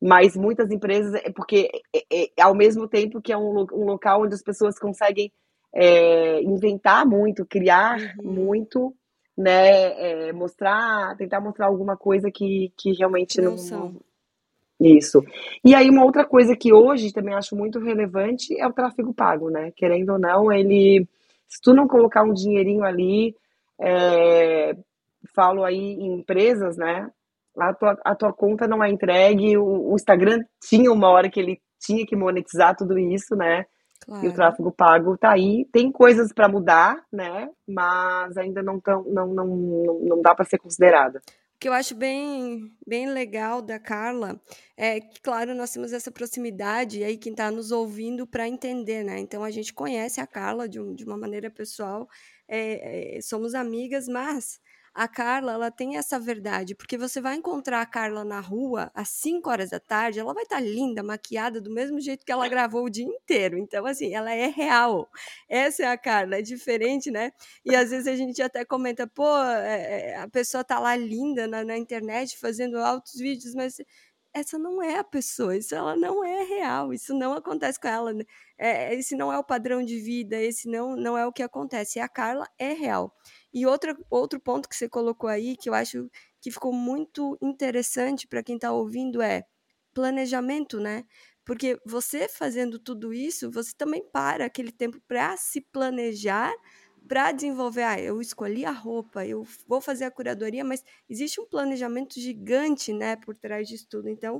Mas 0.00 0.36
muitas 0.36 0.70
empresas, 0.70 1.14
é 1.14 1.30
porque 1.30 1.70
é, 1.94 2.24
é, 2.24 2.42
ao 2.42 2.54
mesmo 2.54 2.86
tempo 2.88 3.22
que 3.22 3.32
é 3.32 3.36
um, 3.36 3.66
um 3.72 3.84
local 3.84 4.22
onde 4.22 4.34
as 4.34 4.42
pessoas 4.42 4.78
conseguem 4.78 5.32
é, 5.74 6.42
inventar 6.42 7.06
muito, 7.06 7.46
criar 7.46 7.98
uhum. 8.18 8.32
muito, 8.32 8.94
né? 9.36 10.32
mostrar, 10.32 11.16
tentar 11.16 11.40
mostrar 11.40 11.66
alguma 11.66 11.96
coisa 11.96 12.30
que, 12.30 12.72
que 12.76 12.92
realmente 12.92 13.40
não, 13.40 13.52
não 13.52 13.58
são. 13.58 13.96
Isso. 14.80 15.24
E 15.64 15.74
aí, 15.74 15.88
uma 15.88 16.04
outra 16.04 16.24
coisa 16.24 16.56
que 16.56 16.72
hoje 16.72 17.12
também 17.12 17.34
acho 17.34 17.56
muito 17.56 17.78
relevante 17.78 18.58
é 18.58 18.66
o 18.66 18.72
tráfego 18.72 19.14
pago, 19.14 19.48
né? 19.48 19.72
Querendo 19.76 20.10
ou 20.10 20.18
não, 20.18 20.52
ele. 20.52 21.08
Se 21.48 21.60
tu 21.60 21.72
não 21.72 21.86
colocar 21.86 22.22
um 22.22 22.32
dinheirinho 22.32 22.82
ali, 22.82 23.34
é, 23.80 24.76
falo 25.34 25.64
aí 25.64 25.76
em 25.76 26.18
empresas, 26.18 26.76
né? 26.76 27.10
A 27.58 27.74
tua, 27.74 27.98
a 28.04 28.14
tua 28.14 28.32
conta 28.32 28.66
não 28.66 28.82
é 28.82 28.90
entregue. 28.90 29.56
O, 29.56 29.92
o, 29.92 29.94
Instagram 29.94 30.42
tinha 30.60 30.92
uma 30.92 31.08
hora 31.08 31.30
que 31.30 31.40
ele 31.40 31.60
tinha 31.80 32.06
que 32.06 32.16
monetizar 32.16 32.76
tudo 32.76 32.98
isso, 32.98 33.36
né? 33.36 33.64
Claro. 34.04 34.24
E 34.24 34.28
o 34.28 34.34
tráfego 34.34 34.72
pago 34.72 35.16
tá 35.16 35.32
aí. 35.32 35.66
Tem 35.72 35.90
coisas 35.90 36.32
para 36.32 36.48
mudar, 36.48 37.02
né? 37.12 37.48
Mas 37.66 38.36
ainda 38.36 38.62
não, 38.62 38.80
tão, 38.80 39.04
não, 39.04 39.26
não, 39.28 39.46
não, 39.46 40.00
não 40.02 40.22
dá 40.22 40.34
para 40.34 40.44
ser 40.44 40.58
considerada 40.58 41.20
que 41.64 41.68
eu 41.68 41.72
acho 41.72 41.94
bem, 41.94 42.70
bem 42.86 43.08
legal 43.08 43.62
da 43.62 43.78
Carla 43.78 44.38
é 44.76 45.00
que, 45.00 45.18
claro, 45.22 45.54
nós 45.54 45.70
temos 45.70 45.94
essa 45.94 46.10
proximidade 46.10 46.98
e 46.98 47.04
aí 47.04 47.16
quem 47.16 47.32
está 47.32 47.50
nos 47.50 47.72
ouvindo 47.72 48.26
para 48.26 48.46
entender, 48.46 49.02
né? 49.02 49.18
Então 49.18 49.42
a 49.42 49.50
gente 49.50 49.72
conhece 49.72 50.20
a 50.20 50.26
Carla 50.26 50.68
de, 50.68 50.78
um, 50.78 50.94
de 50.94 51.06
uma 51.06 51.16
maneira 51.16 51.50
pessoal, 51.50 52.06
é, 52.46 53.16
é, 53.16 53.20
somos 53.22 53.54
amigas, 53.54 54.06
mas 54.08 54.60
a 54.94 55.08
Carla, 55.08 55.52
ela 55.52 55.70
tem 55.70 55.96
essa 55.96 56.20
verdade, 56.20 56.74
porque 56.74 56.96
você 56.96 57.20
vai 57.20 57.34
encontrar 57.34 57.80
a 57.80 57.86
Carla 57.86 58.24
na 58.24 58.38
rua 58.40 58.90
às 58.94 59.08
5 59.08 59.50
horas 59.50 59.70
da 59.70 59.80
tarde, 59.80 60.20
ela 60.20 60.32
vai 60.32 60.44
estar 60.44 60.56
tá 60.56 60.62
linda, 60.62 61.02
maquiada, 61.02 61.60
do 61.60 61.70
mesmo 61.70 62.00
jeito 62.00 62.24
que 62.24 62.30
ela 62.30 62.46
gravou 62.48 62.84
o 62.84 62.90
dia 62.90 63.04
inteiro. 63.04 63.58
Então, 63.58 63.84
assim, 63.86 64.14
ela 64.14 64.32
é 64.32 64.46
real. 64.46 65.10
Essa 65.48 65.82
é 65.82 65.86
a 65.86 65.98
Carla, 65.98 66.36
é 66.36 66.42
diferente, 66.42 67.10
né? 67.10 67.32
E 67.64 67.74
às 67.74 67.90
vezes 67.90 68.06
a 68.06 68.16
gente 68.16 68.40
até 68.40 68.64
comenta, 68.64 69.06
pô, 69.06 69.26
é, 69.42 70.12
é 70.12 70.16
a 70.18 70.28
pessoa 70.28 70.62
tá 70.62 70.78
lá 70.78 70.96
linda 70.96 71.46
na, 71.48 71.64
na 71.64 71.76
internet 71.76 72.38
fazendo 72.38 72.78
altos 72.78 73.14
vídeos, 73.18 73.54
mas 73.54 73.78
essa 74.32 74.58
não 74.58 74.82
é 74.82 74.98
a 74.98 75.04
pessoa, 75.04 75.56
isso 75.56 75.74
ela 75.74 75.96
não 75.96 76.24
é 76.24 76.42
real, 76.44 76.92
isso 76.92 77.14
não 77.14 77.34
acontece 77.34 77.78
com 77.80 77.88
ela, 77.88 78.12
né? 78.12 78.24
é, 78.58 78.94
esse 78.94 79.16
não 79.16 79.32
é 79.32 79.38
o 79.38 79.44
padrão 79.44 79.84
de 79.84 79.98
vida, 79.98 80.36
esse 80.40 80.68
não, 80.68 80.96
não 80.96 81.18
é 81.18 81.26
o 81.26 81.32
que 81.32 81.42
acontece. 81.42 81.98
E 81.98 82.02
a 82.02 82.08
Carla 82.08 82.48
é 82.58 82.72
real. 82.72 83.14
E 83.54 83.66
outra, 83.66 83.96
outro 84.10 84.40
ponto 84.40 84.68
que 84.68 84.76
você 84.76 84.88
colocou 84.88 85.30
aí, 85.30 85.56
que 85.56 85.70
eu 85.70 85.74
acho 85.74 86.10
que 86.40 86.50
ficou 86.50 86.72
muito 86.72 87.38
interessante 87.42 88.26
para 88.28 88.42
quem 88.42 88.56
está 88.56 88.72
ouvindo, 88.72 89.22
é 89.22 89.44
planejamento, 89.94 90.80
né? 90.80 91.04
Porque 91.44 91.78
você 91.86 92.28
fazendo 92.28 92.78
tudo 92.78 93.12
isso, 93.14 93.50
você 93.50 93.72
também 93.76 94.02
para 94.12 94.46
aquele 94.46 94.72
tempo 94.72 95.00
para 95.08 95.36
se 95.36 95.60
planejar, 95.60 96.52
para 97.06 97.32
desenvolver. 97.32 97.82
Ah, 97.84 98.00
eu 98.00 98.20
escolhi 98.20 98.64
a 98.64 98.70
roupa, 98.72 99.26
eu 99.26 99.44
vou 99.68 99.80
fazer 99.80 100.04
a 100.04 100.10
curadoria, 100.10 100.64
mas 100.64 100.82
existe 101.08 101.40
um 101.40 101.46
planejamento 101.46 102.18
gigante, 102.20 102.92
né, 102.92 103.16
por 103.16 103.36
trás 103.36 103.68
disso 103.68 103.86
tudo. 103.88 104.08
Então, 104.08 104.38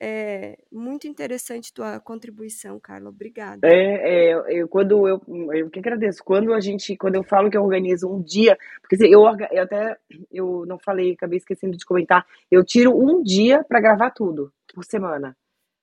É 0.00 0.58
muito 0.70 1.06
interessante 1.06 1.72
tua 1.72 1.98
contribuição, 2.00 2.78
Carla. 2.78 3.08
Obrigada. 3.08 3.66
É, 3.66 4.30
é 4.30 4.60
eu, 4.60 4.68
quando 4.68 5.08
eu, 5.08 5.20
eu 5.54 5.70
que 5.70 5.78
agradeço. 5.78 6.22
Quando 6.22 6.52
a 6.52 6.60
gente, 6.60 6.96
quando 6.96 7.16
eu 7.16 7.24
falo 7.24 7.50
que 7.50 7.56
eu 7.56 7.62
organizo 7.62 8.08
um 8.08 8.22
dia, 8.22 8.58
porque 8.80 8.96
assim, 8.96 9.08
eu, 9.08 9.22
eu 9.50 9.62
até 9.62 9.96
eu 10.30 10.64
não 10.66 10.78
falei, 10.78 11.12
acabei 11.12 11.38
esquecendo 11.38 11.76
de 11.76 11.84
comentar. 11.84 12.26
Eu 12.50 12.64
tiro 12.64 12.96
um 12.96 13.22
dia 13.22 13.64
para 13.64 13.80
gravar 13.80 14.10
tudo 14.10 14.52
por 14.74 14.84
semana. 14.84 15.36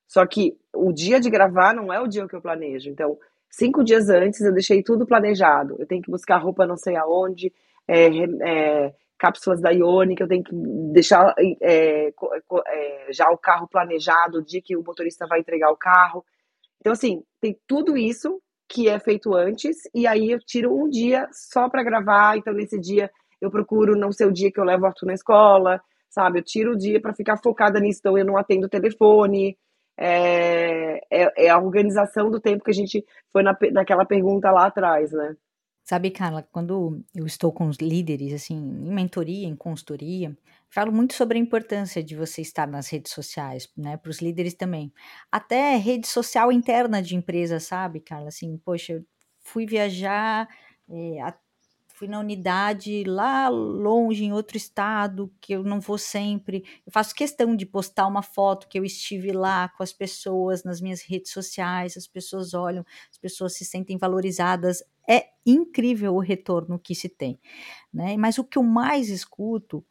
Só 0.08 0.26
que 0.28 0.56
o 0.76 0.91
dia 0.91 1.19
de 1.19 1.30
gravar 1.30 1.73
não 1.73 1.91
é 1.91 1.99
o 1.99 2.08
dia 2.08 2.28
que 2.28 2.36
eu 2.36 2.41
planejo. 2.41 2.89
Então, 2.89 3.17
cinco 3.49 3.84
dias 3.84 4.10
antes 4.10 4.41
eu 4.41 4.54
deixei 4.54 4.84
tudo 4.84 5.08
planejado. 5.08 5.76
Eu 5.80 5.88
tenho 5.88 6.04
que 6.04 6.12
buscar 6.12 6.38
roupa 6.38 6.67
não 6.67 6.78
sei 6.78 6.95
aonde, 6.95 7.52
é, 7.88 8.08
é, 8.47 8.93
cápsulas 9.23 9.62
da 9.62 9.69
Ione, 9.69 10.17
que 10.17 10.23
eu 10.23 10.27
tenho 10.27 10.43
que 10.43 10.51
deixar 10.91 11.33
é, 11.62 12.09
é, 12.09 13.07
já 13.09 13.29
o 13.29 13.38
carro 13.38 13.69
planejado, 13.69 14.39
o 14.39 14.43
dia 14.43 14.62
que 14.62 14.75
o 14.75 14.83
motorista 14.83 15.25
vai 15.25 15.39
entregar 15.39 15.71
o 15.71 15.77
carro. 15.77 16.25
Então, 16.81 16.91
assim, 16.91 17.23
tem 17.39 17.57
tudo 17.65 17.95
isso 17.95 18.41
que 18.67 18.89
é 18.89 18.99
feito 18.99 19.33
antes, 19.33 19.77
e 19.95 20.05
aí 20.05 20.29
eu 20.29 20.39
tiro 20.39 20.75
um 20.75 20.89
dia 20.89 21.29
só 21.31 21.69
para 21.69 21.83
gravar. 21.83 22.38
Então, 22.38 22.53
nesse 22.53 22.77
dia, 22.77 23.09
eu 23.39 23.49
procuro 23.49 23.95
não 23.95 24.12
ser 24.12 24.25
o 24.25 24.33
dia 24.33 24.51
que 24.51 24.59
eu 24.59 24.65
levo 24.65 24.83
o 24.83 24.88
Arthur 24.88 25.05
na 25.05 25.13
escola, 25.13 25.79
sabe? 26.09 26.39
Eu 26.39 26.43
tiro 26.43 26.73
o 26.73 26.77
dia 26.77 26.99
para 26.99 27.13
ficar 27.13 27.38
focada 27.38 27.79
nisso, 27.79 27.99
então 28.01 28.17
eu 28.17 28.25
não 28.25 28.36
atendo 28.36 28.65
o 28.65 28.69
telefone. 28.69 29.57
É, 29.97 30.97
é, 31.09 31.45
é, 31.45 31.49
a 31.49 31.59
organização 31.59 32.29
do 32.29 32.41
tempo 32.41 32.63
que 32.65 32.71
a 32.71 32.73
gente 32.73 33.05
foi 33.31 33.41
na, 33.41 33.55
naquela 33.71 34.05
pergunta 34.05 34.51
lá 34.51 34.65
atrás, 34.65 35.13
né? 35.13 35.33
Sabe, 35.84 36.12
Carla, 36.12 36.41
quando 36.50 37.04
eu 37.13 37.26
estou 37.26 37.52
com 37.52 37.67
os 37.67 37.78
líderes, 37.78 38.34
assim, 38.34 38.56
em 38.56 38.93
mentoria, 38.93 39.46
em 39.48 39.56
consultoria, 39.56 40.36
falo 40.69 40.93
muito 40.93 41.13
sobre 41.13 41.38
a 41.38 41.41
importância 41.41 42.02
de 42.02 42.15
você 42.15 42.41
estar 42.41 42.65
nas 42.67 42.88
redes 42.88 43.12
sociais, 43.12 43.69
né, 43.78 43.98
para 43.98 44.10
os 44.10 44.22
líderes 44.22 44.54
também. 44.54 44.93
Até 45.32 45.76
rede 45.76 46.08
social 46.08 46.52
interna 46.54 47.02
de 47.02 47.15
empresa, 47.17 47.60
sabe, 47.60 48.00
Carla? 48.00 48.30
Assim, 48.30 48.58
poxa, 48.63 48.93
eu 48.93 49.06
fui 49.41 49.65
viajar, 49.65 50.48
é, 50.89 51.34
fui 51.89 52.08
na 52.08 52.19
unidade 52.19 53.04
lá 53.06 53.50
longe, 53.50 54.24
em 54.26 54.34
outro 54.34 54.58
estado, 54.58 55.32
que 55.39 55.54
eu 55.54 55.63
não 55.63 55.80
vou 55.80 55.98
sempre. 55.98 56.63
Eu 56.86 56.91
faço 56.91 57.13
questão 57.13 57.56
de 57.56 57.65
postar 57.65 58.08
uma 58.08 58.24
foto 58.24 58.67
que 58.67 58.80
eu 58.80 58.84
estive 58.86 59.32
lá 59.32 59.69
com 59.69 59.84
as 59.84 59.93
pessoas 59.93 60.63
nas 60.63 60.82
minhas 60.82 61.02
redes 61.02 61.32
sociais, 61.32 61.96
as 61.96 62.08
pessoas 62.08 62.54
olham, 62.54 62.84
as 63.12 63.17
pessoas 63.17 63.54
se 63.56 63.63
sentem 63.65 63.98
valorizadas. 63.98 64.82
É 65.10 65.26
incrível 65.46 66.16
o 66.16 66.20
retorno 66.20 66.80
que 66.80 66.96
se 66.96 67.10
tem. 67.10 67.39
Né? 67.94 68.18
Mas 68.18 68.38
o 68.39 68.44
que 68.46 68.58
eu 68.58 68.63
mais 68.63 69.10
escuto 69.10 69.86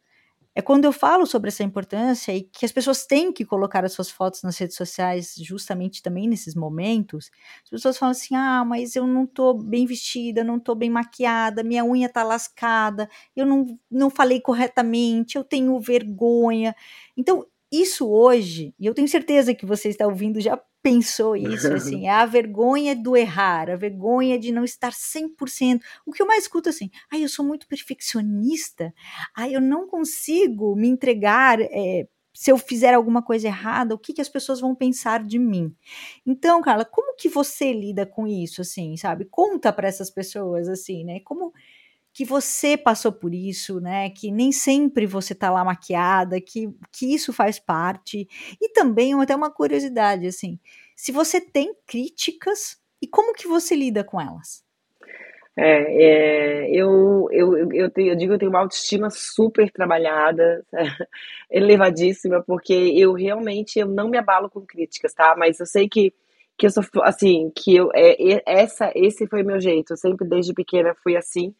é 0.55 0.63
quando 0.63 0.85
eu 0.87 0.93
falo 0.93 1.27
sobre 1.27 1.49
essa 1.49 1.65
importância 1.65 2.35
e 2.35 2.43
que 2.43 2.67
as 2.67 2.73
pessoas 2.73 3.07
têm 3.07 3.33
que 3.33 3.45
colocar 3.45 3.85
as 3.85 3.93
suas 3.95 4.11
fotos 4.11 4.43
nas 4.43 4.59
redes 4.59 4.77
sociais 4.77 5.35
justamente 5.39 6.03
também 6.03 6.29
nesses 6.29 6.55
momentos, 6.55 7.31
as 7.65 7.71
pessoas 7.71 7.99
falam 7.99 8.13
assim: 8.13 8.35
"Ah, 8.37 8.65
mas 8.67 8.97
eu 8.97 9.07
não 9.07 9.27
tô 9.27 9.55
bem 9.55 9.87
vestida, 9.87 10.45
não 10.45 10.61
tô 10.61 10.75
bem 10.75 10.91
maquiada, 10.91 11.63
minha 11.65 11.85
unha 11.85 12.09
tá 12.09 12.23
lascada, 12.25 13.09
eu 13.37 13.47
não 13.47 13.67
não 13.91 14.11
falei 14.11 14.41
corretamente, 14.41 15.37
eu 15.39 15.45
tenho 15.45 15.79
vergonha". 15.81 16.75
Então, 17.17 17.47
isso 17.73 18.09
hoje, 18.11 18.75
e 18.79 18.87
eu 18.87 18.95
tenho 18.95 19.09
certeza 19.09 19.55
que 19.55 19.67
você 19.67 19.89
está 19.91 20.07
ouvindo 20.07 20.41
já 20.41 20.61
pensou 20.83 21.37
isso, 21.37 21.73
assim, 21.73 22.07
é 22.09 22.11
a 22.11 22.27
vergonha 22.27 22.95
do 22.97 23.17
errar, 23.17 23.71
a 23.71 23.77
vergonha 23.77 24.39
de 24.39 24.53
não 24.53 24.65
estar 24.65 24.93
100%. 24.93 25.81
O 26.05 26.13
que 26.13 26.23
eu 26.23 26.27
mais 26.27 26.45
escuto 26.45 26.69
assim, 26.69 26.91
ai, 27.11 27.21
ah, 27.21 27.23
eu 27.23 27.29
sou 27.29 27.45
muito 27.45 27.67
perfeccionista, 27.69 28.93
ai, 29.37 29.51
ah, 29.51 29.53
eu 29.55 29.61
não 29.61 29.87
consigo 29.87 30.75
me 30.75 30.89
entregar, 30.89 31.61
é, 31.61 32.07
se 32.35 32.51
eu 32.51 32.57
fizer 32.59 32.95
alguma 32.95 33.23
coisa 33.23 33.47
errada, 33.47 33.95
o 33.95 33.99
que, 33.99 34.13
que 34.13 34.21
as 34.21 34.29
pessoas 34.29 34.61
vão 34.61 34.75
pensar 34.75 35.23
de 35.23 35.39
mim? 35.39 35.75
Então, 36.27 36.63
Carla, 36.63 36.85
como 36.85 37.15
que 37.17 37.29
você 37.29 37.73
lida 37.73 38.07
com 38.07 38.27
isso, 38.27 38.63
assim, 38.63 38.97
sabe? 38.97 39.27
Conta 39.27 39.73
para 39.73 39.87
essas 39.87 40.11
pessoas, 40.11 40.69
assim, 40.69 41.05
né? 41.05 41.21
Como 41.21 41.53
que 42.13 42.25
você 42.25 42.77
passou 42.77 43.11
por 43.11 43.33
isso, 43.33 43.81
né? 43.81 44.11
Que 44.11 44.31
nem 44.31 44.53
sempre 44.53 45.07
você 45.07 45.35
tá 45.35 45.51
lá 45.51 45.65
maquiada, 45.65 46.41
que, 46.41 46.69
que 46.93 47.15
isso 47.15 47.33
faz 47.33 47.59
parte. 47.59 48.29
E 48.61 48.69
também 48.73 49.15
até 49.21 49.35
uma 49.35 49.51
curiosidade, 49.51 50.27
assim, 50.27 50.59
se 50.95 51.11
você 51.11 51.41
tem 51.41 51.75
críticas 51.87 52.77
e 53.01 53.07
como 53.07 53.35
que 53.35 53.49
você 53.49 53.75
lida 53.75 54.05
com 54.05 54.21
elas? 54.21 54.63
É, 55.57 56.65
é, 56.65 56.71
eu, 56.71 57.29
eu, 57.31 57.73
eu, 57.73 57.91
tenho, 57.91 58.13
eu 58.13 58.17
digo 58.17 58.31
que 58.31 58.35
eu 58.37 58.39
tenho 58.39 58.51
uma 58.51 58.61
autoestima 58.61 59.11
super 59.11 59.71
trabalhada, 59.71 60.65
elevadíssima, 61.51 62.43
porque 62.43 62.73
eu 62.73 63.13
realmente 63.13 63.79
eu 63.79 63.87
não 63.87 64.09
me 64.09 64.17
abalo 64.17 64.49
com 64.49 64.65
críticas, 64.65 65.13
tá? 65.13 65.35
Mas 65.37 65.61
eu 65.61 65.67
sei 65.67 65.89
que, 65.89 66.15
que 66.57 66.67
eu 66.67 66.71
sou 66.71 66.85
assim, 67.03 67.51
que 67.55 67.77
eu, 67.77 67.91
é, 67.95 68.43
essa, 68.47 68.93
esse 68.95 69.27
foi 69.27 69.43
meu 69.43 69.61
jeito. 69.61 69.93
Eu 69.93 69.97
sempre 69.97 70.27
desde 70.27 70.55
pequena 70.55 70.95
fui 71.03 71.17
assim. 71.17 71.55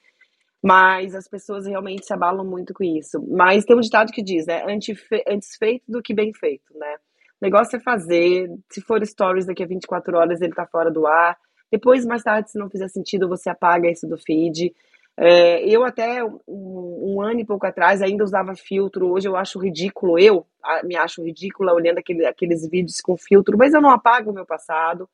Mas 0.63 1.15
as 1.15 1.27
pessoas 1.27 1.67
realmente 1.67 2.07
se 2.07 2.13
abalam 2.13 2.47
muito 2.47 2.73
com 2.73 2.85
isso. 2.85 3.21
Mas 3.29 3.65
tem 3.65 3.77
um 3.77 3.81
ditado 3.81 4.13
que 4.13 4.23
diz, 4.23 4.47
né? 4.47 4.65
Antes, 4.69 5.57
feito 5.59 5.85
do 5.89 6.01
que 6.01 6.15
bem 6.15 6.33
feito, 6.33 6.73
né? 6.79 6.95
O 7.41 7.45
negócio 7.45 7.77
é 7.77 7.81
fazer. 7.81 8.49
Se 8.71 8.81
for 8.81 9.05
stories 9.05 9.47
daqui 9.47 9.65
a 9.65 9.67
24 9.67 10.17
horas, 10.17 10.41
ele 10.41 10.55
tá 10.55 10.65
fora 10.65 10.91
do 10.91 11.05
ar. 11.07 11.37
Depois, 11.71 12.07
mais 12.07 12.23
tarde, 12.23 12.53
se 12.53 12.59
não 12.59 12.71
fizer 12.71 12.89
sentido, 12.89 13.29
você 13.29 13.51
apaga 13.51 13.91
isso 13.91 14.07
do 14.07 14.17
feed. 14.17 14.73
É, 15.17 15.69
eu 15.69 15.85
até 15.85 16.25
um, 16.25 16.39
um, 16.47 17.21
ano 17.21 17.41
e 17.41 17.45
pouco 17.45 17.67
atrás 17.67 18.01
ainda 18.01 18.23
usava 18.23 18.55
filtro. 18.55 19.11
Hoje 19.11 19.29
eu 19.29 19.35
acho 19.35 19.59
ridículo. 19.59 20.17
Eu 20.17 20.47
me 20.85 20.95
acho 20.97 21.25
ridícula 21.25 21.73
olhando 21.73 21.99
aquele, 21.99 22.25
aqueles 22.25 22.69
vídeos 22.69 23.01
com 23.01 23.17
filtro, 23.17 23.59
mas 23.59 23.75
eu 23.75 23.81
não 23.81 23.91
apago 23.91 24.31
o 24.31 24.35
meu 24.35 24.47
passado 24.47 25.09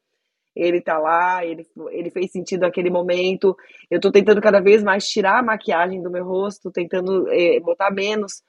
ele 0.55 0.81
tá 0.81 0.99
lá, 0.99 1.45
ele, 1.45 1.67
ele 1.91 2.11
fez 2.11 2.33
sentido 2.33 2.63
naquele 2.63 2.91
momento. 2.91 3.57
Eu 3.91 4.01
tô 4.01 4.11
tentando 4.11 4.41
cada 4.41 4.61
vez 4.61 4.83
mais 4.83 5.09
tirar 5.09 5.39
a 5.39 5.43
maquiagem 5.43 6.03
do 6.03 6.11
meu 6.11 6.25
rosto, 6.25 6.71
tentando 6.71 7.27
é, 7.31 7.61
botar 7.61 7.91
menos. 7.91 8.43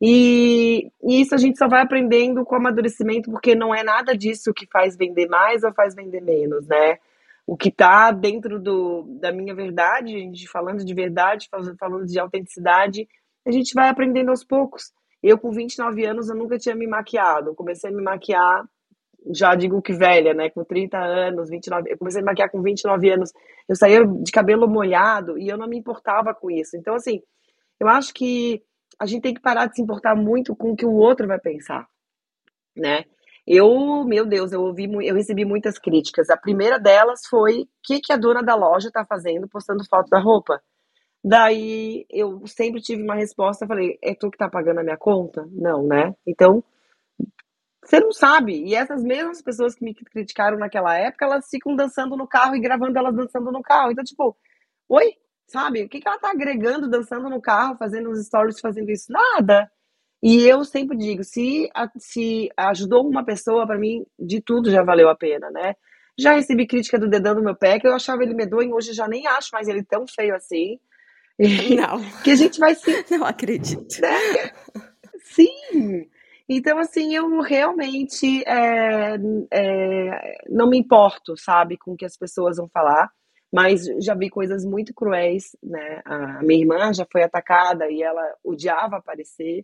E, 0.00 0.90
e, 1.04 1.20
isso 1.20 1.34
a 1.34 1.38
gente 1.38 1.56
só 1.56 1.68
vai 1.68 1.80
aprendendo 1.80 2.44
com 2.44 2.56
o 2.56 2.58
amadurecimento, 2.58 3.30
porque 3.30 3.54
não 3.54 3.72
é 3.72 3.84
nada 3.84 4.16
disso 4.16 4.52
que 4.52 4.66
faz 4.66 4.96
vender 4.96 5.28
mais 5.28 5.62
ou 5.62 5.72
faz 5.72 5.94
vender 5.94 6.20
menos, 6.20 6.66
né? 6.66 6.98
O 7.46 7.56
que 7.56 7.70
tá 7.70 8.10
dentro 8.10 8.58
do, 8.58 9.04
da 9.20 9.30
minha 9.30 9.54
verdade, 9.54 10.14
a 10.16 10.18
gente 10.18 10.48
falando 10.48 10.84
de 10.84 10.94
verdade, 10.94 11.48
falando 11.78 12.04
de 12.04 12.18
autenticidade, 12.18 13.08
a 13.46 13.52
gente 13.52 13.74
vai 13.74 13.88
aprendendo 13.88 14.30
aos 14.30 14.44
poucos. 14.44 14.92
Eu, 15.22 15.38
com 15.38 15.52
29 15.52 16.04
anos, 16.04 16.28
eu 16.28 16.34
nunca 16.34 16.58
tinha 16.58 16.74
me 16.74 16.86
maquiado. 16.86 17.50
Eu 17.50 17.54
comecei 17.54 17.90
a 17.90 17.92
me 17.92 18.02
maquiar 18.02 18.64
já 19.30 19.54
digo 19.54 19.82
que 19.82 19.92
velha, 19.92 20.34
né? 20.34 20.50
Com 20.50 20.64
30 20.64 20.98
anos, 20.98 21.48
29. 21.48 21.90
Eu 21.90 21.98
comecei 21.98 22.20
a 22.20 22.24
maquiar 22.24 22.50
com 22.50 22.62
29 22.62 23.10
anos. 23.10 23.32
Eu 23.68 23.76
saía 23.76 24.04
de 24.04 24.32
cabelo 24.32 24.68
molhado 24.68 25.38
e 25.38 25.48
eu 25.48 25.56
não 25.56 25.68
me 25.68 25.78
importava 25.78 26.34
com 26.34 26.50
isso. 26.50 26.76
Então, 26.76 26.94
assim, 26.94 27.22
eu 27.78 27.88
acho 27.88 28.12
que 28.14 28.62
a 28.98 29.06
gente 29.06 29.22
tem 29.22 29.34
que 29.34 29.40
parar 29.40 29.66
de 29.66 29.76
se 29.76 29.82
importar 29.82 30.14
muito 30.14 30.54
com 30.54 30.72
o 30.72 30.76
que 30.76 30.86
o 30.86 30.94
outro 30.94 31.26
vai 31.26 31.38
pensar, 31.38 31.86
né? 32.76 33.04
Eu, 33.46 34.04
meu 34.04 34.24
Deus, 34.24 34.52
eu 34.52 34.62
ouvi, 34.62 34.84
eu 35.04 35.14
recebi 35.14 35.44
muitas 35.44 35.78
críticas. 35.78 36.30
A 36.30 36.36
primeira 36.36 36.78
delas 36.78 37.22
foi 37.28 37.62
o 37.62 37.68
que, 37.82 38.00
que 38.00 38.12
a 38.12 38.16
dona 38.16 38.42
da 38.42 38.54
loja 38.54 38.90
tá 38.92 39.04
fazendo 39.04 39.48
postando 39.48 39.84
foto 39.84 40.08
da 40.08 40.20
roupa. 40.20 40.62
Daí 41.24 42.04
eu 42.10 42.46
sempre 42.46 42.80
tive 42.80 43.02
uma 43.02 43.14
resposta, 43.14 43.66
falei, 43.66 43.98
é 44.02 44.14
tu 44.14 44.30
que 44.30 44.38
tá 44.38 44.48
pagando 44.48 44.80
a 44.80 44.84
minha 44.84 44.96
conta? 44.96 45.46
Não, 45.52 45.84
né? 45.86 46.14
Então, 46.26 46.62
você 47.84 47.98
não 47.98 48.12
sabe. 48.12 48.64
E 48.64 48.74
essas 48.74 49.02
mesmas 49.02 49.42
pessoas 49.42 49.74
que 49.74 49.84
me 49.84 49.94
criticaram 49.94 50.58
naquela 50.58 50.96
época, 50.96 51.24
elas 51.24 51.48
ficam 51.50 51.74
dançando 51.74 52.16
no 52.16 52.26
carro 52.26 52.54
e 52.54 52.60
gravando 52.60 52.96
elas 52.96 53.14
dançando 53.14 53.50
no 53.50 53.62
carro. 53.62 53.90
Então, 53.90 54.04
tipo, 54.04 54.36
oi? 54.88 55.14
Sabe? 55.48 55.82
O 55.82 55.88
que, 55.88 56.00
que 56.00 56.08
ela 56.08 56.18
tá 56.18 56.30
agregando 56.30 56.88
dançando 56.88 57.28
no 57.28 57.40
carro, 57.40 57.76
fazendo 57.76 58.10
os 58.10 58.24
stories, 58.24 58.60
fazendo 58.60 58.90
isso? 58.90 59.12
Nada. 59.12 59.70
E 60.22 60.44
eu 60.46 60.64
sempre 60.64 60.96
digo, 60.96 61.24
se, 61.24 61.68
se 61.98 62.48
ajudou 62.56 63.06
uma 63.06 63.24
pessoa, 63.24 63.66
para 63.66 63.78
mim, 63.78 64.06
de 64.16 64.40
tudo 64.40 64.70
já 64.70 64.82
valeu 64.84 65.08
a 65.08 65.16
pena, 65.16 65.50
né? 65.50 65.74
Já 66.16 66.34
recebi 66.34 66.66
crítica 66.66 66.98
do 66.98 67.08
dedão 67.08 67.34
do 67.34 67.42
meu 67.42 67.56
pé, 67.56 67.80
que 67.80 67.86
eu 67.86 67.94
achava 67.94 68.22
ele 68.22 68.34
medonho, 68.34 68.74
hoje 68.74 68.90
eu 68.90 68.94
já 68.94 69.08
nem 69.08 69.26
acho 69.26 69.50
mais 69.52 69.66
ele 69.66 69.82
tão 69.82 70.06
feio 70.06 70.34
assim. 70.34 70.78
Não. 71.76 72.00
que 72.22 72.30
a 72.30 72.36
gente 72.36 72.60
vai 72.60 72.74
se. 72.74 73.04
Não 73.10 73.26
acredito. 73.26 74.00
Né? 74.00 74.52
Sim. 75.24 76.08
Então, 76.48 76.78
assim, 76.78 77.14
eu 77.14 77.40
realmente 77.40 78.42
é, 78.46 79.16
é, 79.50 80.44
não 80.48 80.68
me 80.68 80.78
importo, 80.78 81.36
sabe, 81.36 81.76
com 81.78 81.92
o 81.92 81.96
que 81.96 82.04
as 82.04 82.16
pessoas 82.16 82.56
vão 82.56 82.68
falar, 82.68 83.10
mas 83.52 83.84
já 84.00 84.14
vi 84.14 84.30
coisas 84.30 84.64
muito 84.64 84.94
cruéis, 84.94 85.56
né? 85.62 86.00
A 86.04 86.42
minha 86.42 86.60
irmã 86.60 86.92
já 86.92 87.06
foi 87.10 87.22
atacada 87.22 87.90
e 87.90 88.02
ela 88.02 88.22
odiava 88.44 88.96
aparecer. 88.96 89.62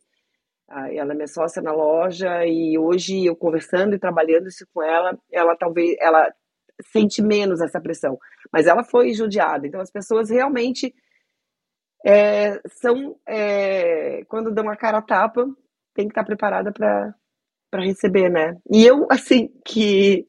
Ela 0.69 1.12
é 1.12 1.14
minha 1.14 1.27
sócia 1.27 1.62
na 1.62 1.73
loja 1.73 2.45
e 2.45 2.77
hoje 2.79 3.25
eu 3.25 3.35
conversando 3.35 3.95
e 3.95 3.99
trabalhando 3.99 4.49
isso 4.49 4.67
com 4.75 4.83
ela, 4.83 5.19
ela 5.33 5.57
talvez 5.57 5.97
ela 5.99 6.31
sente 6.93 7.23
menos 7.23 7.61
essa 7.62 7.81
pressão, 7.81 8.19
mas 8.53 8.67
ela 8.67 8.85
foi 8.85 9.14
judiada. 9.14 9.67
Então 9.67 9.81
as 9.81 9.91
pessoas 9.91 10.29
realmente 10.29 10.95
é, 12.05 12.61
são 12.69 13.19
é, 13.27 14.23
quando 14.29 14.53
dão 14.53 14.69
a 14.69 14.77
cara 14.77 14.99
a 14.99 15.03
tapa, 15.03 15.47
tem 15.98 16.06
que 16.06 16.12
estar 16.12 16.24
preparada 16.24 16.70
para 16.72 17.12
para 17.70 17.84
receber, 17.84 18.30
né? 18.30 18.56
E 18.72 18.87
eu, 18.87 19.06
assim, 19.11 19.50
que 19.62 20.26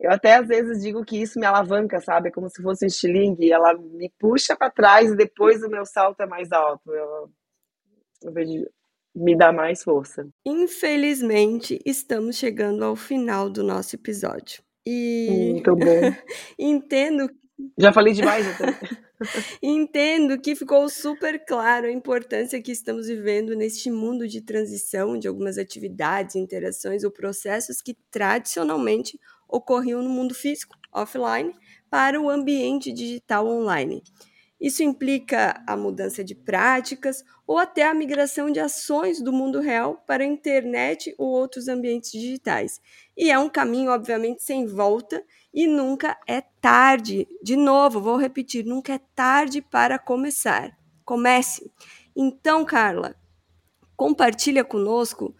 eu 0.00 0.10
até 0.10 0.34
às 0.34 0.48
vezes 0.48 0.82
digo 0.82 1.04
que 1.04 1.20
isso 1.20 1.38
me 1.38 1.46
alavanca, 1.46 2.00
sabe? 2.00 2.32
Como 2.32 2.48
se 2.48 2.60
fosse 2.60 2.84
um 2.84 2.88
estilingue, 2.88 3.52
ela 3.52 3.74
me 3.74 4.10
puxa 4.18 4.56
para 4.56 4.72
trás 4.72 5.12
e 5.12 5.16
depois 5.16 5.62
o 5.62 5.68
meu 5.68 5.84
salto 5.84 6.20
é 6.20 6.26
mais 6.26 6.50
alto. 6.50 6.92
Eu, 6.92 7.30
eu 8.24 8.32
vejo 8.32 8.66
me 9.14 9.36
dá 9.36 9.52
mais 9.52 9.84
força. 9.84 10.26
Infelizmente, 10.44 11.78
estamos 11.86 12.36
chegando 12.36 12.84
ao 12.84 12.96
final 12.96 13.48
do 13.48 13.62
nosso 13.62 13.94
episódio. 13.94 14.60
E 14.84 15.52
Muito 15.52 15.76
bom. 15.76 15.84
entendo 16.58 17.28
já 17.78 17.92
falei 17.92 18.12
demais, 18.12 18.46
então. 18.46 18.66
Entendo 19.62 20.40
que 20.40 20.54
ficou 20.54 20.88
super 20.88 21.44
claro 21.44 21.86
a 21.86 21.90
importância 21.90 22.60
que 22.60 22.72
estamos 22.72 23.06
vivendo 23.06 23.54
neste 23.54 23.90
mundo 23.90 24.26
de 24.26 24.40
transição 24.40 25.18
de 25.18 25.28
algumas 25.28 25.56
atividades, 25.56 26.36
interações 26.36 27.04
ou 27.04 27.10
processos 27.10 27.80
que 27.80 27.96
tradicionalmente 28.10 29.18
ocorriam 29.48 30.02
no 30.02 30.10
mundo 30.10 30.34
físico, 30.34 30.76
offline, 30.92 31.54
para 31.88 32.20
o 32.20 32.28
ambiente 32.28 32.92
digital 32.92 33.46
online. 33.46 34.02
Isso 34.60 34.82
implica 34.82 35.62
a 35.66 35.76
mudança 35.76 36.24
de 36.24 36.34
práticas 36.34 37.24
ou 37.46 37.58
até 37.58 37.82
a 37.82 37.92
migração 37.94 38.50
de 38.50 38.58
ações 38.58 39.20
do 39.20 39.32
mundo 39.32 39.60
real 39.60 40.02
para 40.06 40.24
a 40.24 40.26
internet 40.26 41.14
ou 41.18 41.28
outros 41.28 41.68
ambientes 41.68 42.12
digitais. 42.12 42.80
E 43.16 43.30
é 43.30 43.38
um 43.38 43.48
caminho, 43.48 43.90
obviamente, 43.90 44.42
sem 44.42 44.66
volta 44.66 45.22
e 45.54 45.68
nunca 45.68 46.18
é 46.26 46.40
tarde. 46.40 47.28
De 47.40 47.56
novo, 47.56 48.00
vou 48.00 48.16
repetir: 48.16 48.64
nunca 48.64 48.94
é 48.94 49.00
tarde 49.14 49.62
para 49.62 49.98
começar. 49.98 50.76
Comece. 51.04 51.70
Então, 52.16 52.64
Carla, 52.64 53.14
compartilha 53.96 54.64
conosco 54.64 55.34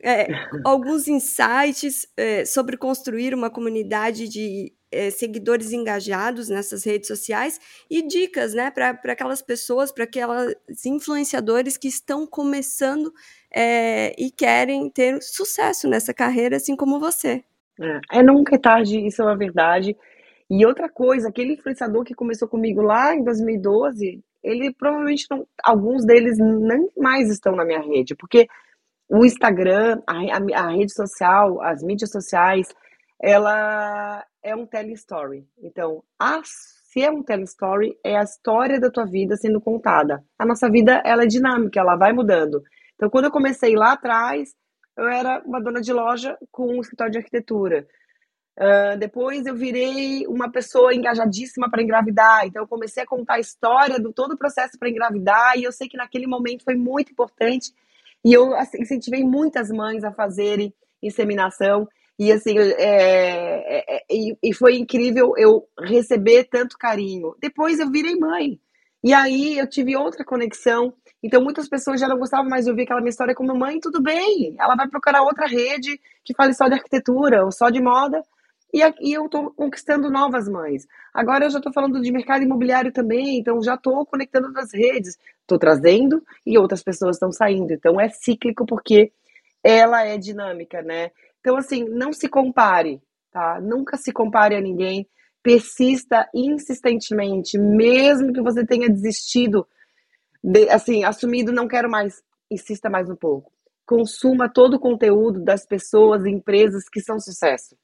é, 0.00 0.28
alguns 0.64 1.08
insights 1.08 2.06
é, 2.16 2.44
sobre 2.44 2.76
construir 2.76 3.34
uma 3.34 3.50
comunidade 3.50 4.28
de 4.28 4.72
é, 4.92 5.10
seguidores 5.10 5.72
engajados 5.72 6.48
nessas 6.48 6.84
redes 6.84 7.08
sociais 7.08 7.60
e 7.90 8.02
dicas 8.02 8.54
né, 8.54 8.70
para 8.70 8.90
aquelas 9.06 9.42
pessoas, 9.42 9.90
para 9.90 10.04
aquelas 10.04 10.54
influenciadores 10.84 11.76
que 11.76 11.88
estão 11.88 12.26
começando 12.26 13.12
é, 13.52 14.14
e 14.16 14.30
querem 14.30 14.88
ter 14.88 15.20
sucesso 15.20 15.88
nessa 15.88 16.14
carreira, 16.14 16.56
assim 16.56 16.76
como 16.76 17.00
você. 17.00 17.44
É, 17.80 18.18
é 18.18 18.22
nunca 18.22 18.56
é 18.56 18.58
tarde, 18.58 19.06
isso 19.06 19.22
é 19.22 19.24
uma 19.24 19.36
verdade. 19.36 19.96
E 20.48 20.64
outra 20.64 20.88
coisa, 20.88 21.28
aquele 21.28 21.54
influenciador 21.54 22.04
que 22.04 22.14
começou 22.14 22.48
comigo 22.48 22.80
lá 22.80 23.14
em 23.14 23.24
2012, 23.24 24.22
ele 24.42 24.72
provavelmente 24.72 25.26
não, 25.30 25.46
alguns 25.62 26.04
deles 26.04 26.38
nem 26.38 26.88
mais 26.96 27.30
estão 27.30 27.56
na 27.56 27.64
minha 27.64 27.80
rede, 27.80 28.14
porque 28.14 28.46
o 29.08 29.24
Instagram, 29.24 30.00
a, 30.06 30.14
a, 30.14 30.64
a 30.64 30.70
rede 30.70 30.92
social, 30.92 31.60
as 31.62 31.82
mídias 31.82 32.10
sociais, 32.10 32.68
ela 33.20 34.24
é 34.42 34.54
um 34.54 34.66
telestory. 34.66 35.46
Então, 35.58 36.02
a, 36.18 36.40
se 36.44 37.02
é 37.02 37.10
um 37.10 37.22
telestory, 37.22 37.98
é 38.04 38.16
a 38.16 38.22
história 38.22 38.80
da 38.80 38.90
tua 38.90 39.04
vida 39.04 39.36
sendo 39.36 39.60
contada. 39.60 40.24
A 40.38 40.46
nossa 40.46 40.70
vida, 40.70 41.02
ela 41.04 41.24
é 41.24 41.26
dinâmica, 41.26 41.80
ela 41.80 41.96
vai 41.96 42.12
mudando. 42.12 42.62
Então, 42.94 43.10
quando 43.10 43.26
eu 43.26 43.30
comecei 43.30 43.74
lá 43.74 43.92
atrás, 43.92 44.54
eu 44.96 45.08
era 45.08 45.42
uma 45.44 45.60
dona 45.60 45.80
de 45.80 45.92
loja 45.92 46.36
com 46.50 46.76
um 46.76 46.80
escritório 46.80 47.12
de 47.12 47.18
arquitetura. 47.18 47.86
Uh, 48.58 48.96
depois 48.98 49.44
eu 49.44 49.54
virei 49.54 50.26
uma 50.26 50.50
pessoa 50.50 50.94
engajadíssima 50.94 51.70
para 51.70 51.82
engravidar. 51.82 52.46
Então 52.46 52.62
eu 52.62 52.68
comecei 52.68 53.02
a 53.02 53.06
contar 53.06 53.34
a 53.34 53.40
história 53.40 54.00
do 54.00 54.12
todo 54.12 54.32
o 54.32 54.38
processo 54.38 54.78
para 54.78 54.88
engravidar 54.88 55.58
e 55.58 55.64
eu 55.64 55.72
sei 55.72 55.88
que 55.88 55.96
naquele 55.96 56.26
momento 56.26 56.64
foi 56.64 56.74
muito 56.74 57.12
importante 57.12 57.72
e 58.24 58.32
eu 58.32 58.56
assim, 58.56 58.80
incentivei 58.80 59.22
muitas 59.22 59.70
mães 59.70 60.02
a 60.02 60.12
fazerem 60.12 60.74
inseminação. 61.02 61.86
E 62.18 62.32
assim, 62.32 62.58
é, 62.58 62.74
é, 62.78 63.96
é, 63.98 64.04
e, 64.42 64.54
foi 64.54 64.76
incrível 64.78 65.34
eu 65.36 65.68
receber 65.78 66.44
tanto 66.44 66.78
carinho. 66.78 67.36
Depois 67.38 67.78
eu 67.78 67.90
virei 67.90 68.16
mãe. 68.16 68.58
E 69.04 69.12
aí 69.12 69.58
eu 69.58 69.68
tive 69.68 69.94
outra 69.96 70.24
conexão. 70.24 70.94
Então 71.22 71.42
muitas 71.42 71.68
pessoas 71.68 72.00
já 72.00 72.08
não 72.08 72.18
gostavam 72.18 72.48
mais 72.48 72.64
de 72.64 72.70
ouvir 72.70 72.82
aquela 72.82 73.00
minha 73.00 73.10
história 73.10 73.34
como 73.34 73.56
mãe, 73.56 73.80
tudo 73.80 74.02
bem. 74.02 74.54
Ela 74.58 74.76
vai 74.76 74.88
procurar 74.88 75.22
outra 75.22 75.46
rede 75.46 76.00
que 76.24 76.34
fale 76.34 76.54
só 76.54 76.68
de 76.68 76.74
arquitetura 76.74 77.44
ou 77.44 77.50
só 77.50 77.70
de 77.70 77.80
moda. 77.80 78.22
E, 78.72 78.80
e 79.00 79.12
eu 79.12 79.26
estou 79.26 79.50
conquistando 79.52 80.10
novas 80.10 80.48
mães. 80.48 80.86
Agora 81.14 81.46
eu 81.46 81.50
já 81.50 81.58
estou 81.58 81.72
falando 81.72 82.00
de 82.00 82.12
mercado 82.12 82.42
imobiliário 82.42 82.92
também, 82.92 83.38
então 83.38 83.62
já 83.62 83.74
estou 83.74 84.04
conectando 84.04 84.48
outras 84.48 84.72
redes. 84.72 85.16
Estou 85.40 85.58
trazendo 85.58 86.22
e 86.44 86.58
outras 86.58 86.82
pessoas 86.82 87.16
estão 87.16 87.32
saindo. 87.32 87.72
Então 87.72 88.00
é 88.00 88.08
cíclico 88.08 88.66
porque 88.66 89.12
ela 89.62 90.04
é 90.04 90.16
dinâmica, 90.16 90.82
né? 90.82 91.10
Então, 91.40 91.56
assim, 91.56 91.84
não 91.84 92.12
se 92.12 92.28
compare, 92.28 93.00
tá? 93.32 93.60
Nunca 93.60 93.96
se 93.96 94.12
compare 94.12 94.56
a 94.56 94.60
ninguém. 94.60 95.08
Persista 95.42 96.28
insistentemente, 96.34 97.56
mesmo 97.58 98.32
que 98.32 98.42
você 98.42 98.66
tenha 98.66 98.88
desistido, 98.88 99.66
de, 100.46 100.68
assim, 100.68 101.02
assumido, 101.02 101.50
não 101.50 101.66
quero 101.66 101.90
mais, 101.90 102.22
insista 102.48 102.88
mais 102.88 103.10
um 103.10 103.16
pouco. 103.16 103.50
Consuma 103.84 104.48
todo 104.48 104.74
o 104.74 104.80
conteúdo 104.80 105.42
das 105.42 105.66
pessoas 105.66 106.24
e 106.24 106.30
empresas 106.30 106.88
que 106.88 107.00
são 107.00 107.18
sucesso. 107.18 107.76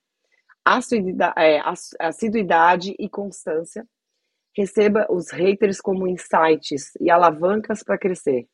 É, 1.37 1.61
assiduidade 1.99 2.95
e 3.01 3.09
constância. 3.09 3.85
Receba 4.57 5.09
os 5.11 5.33
haters 5.33 5.81
como 5.81 6.07
insights 6.07 6.93
e 7.01 7.11
alavancas 7.11 7.83
para 7.83 7.99
crescer. 7.99 8.47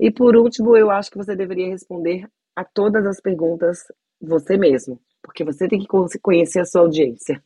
E 0.00 0.10
por 0.10 0.34
último, 0.34 0.74
eu 0.74 0.90
acho 0.90 1.10
que 1.10 1.18
você 1.18 1.36
deveria 1.36 1.68
responder 1.68 2.26
a 2.54 2.64
todas 2.64 3.04
as 3.06 3.20
perguntas 3.20 3.80
você 4.18 4.56
mesmo, 4.56 4.98
porque 5.22 5.44
você 5.44 5.68
tem 5.68 5.78
que 5.78 5.86
conhecer 6.22 6.60
a 6.60 6.64
sua 6.64 6.82
audiência. 6.82 7.42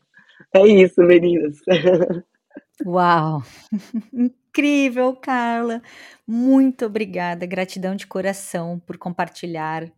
É 0.55 0.65
isso, 0.65 1.03
meninas. 1.03 1.59
Uau! 2.87 3.43
Incrível, 4.51 5.15
Carla. 5.15 5.81
Muito 6.27 6.85
obrigada. 6.85 7.47
Gratidão 7.47 7.95
de 7.95 8.07
coração 8.07 8.81
por 8.85 8.99
compartilhar 8.99 9.91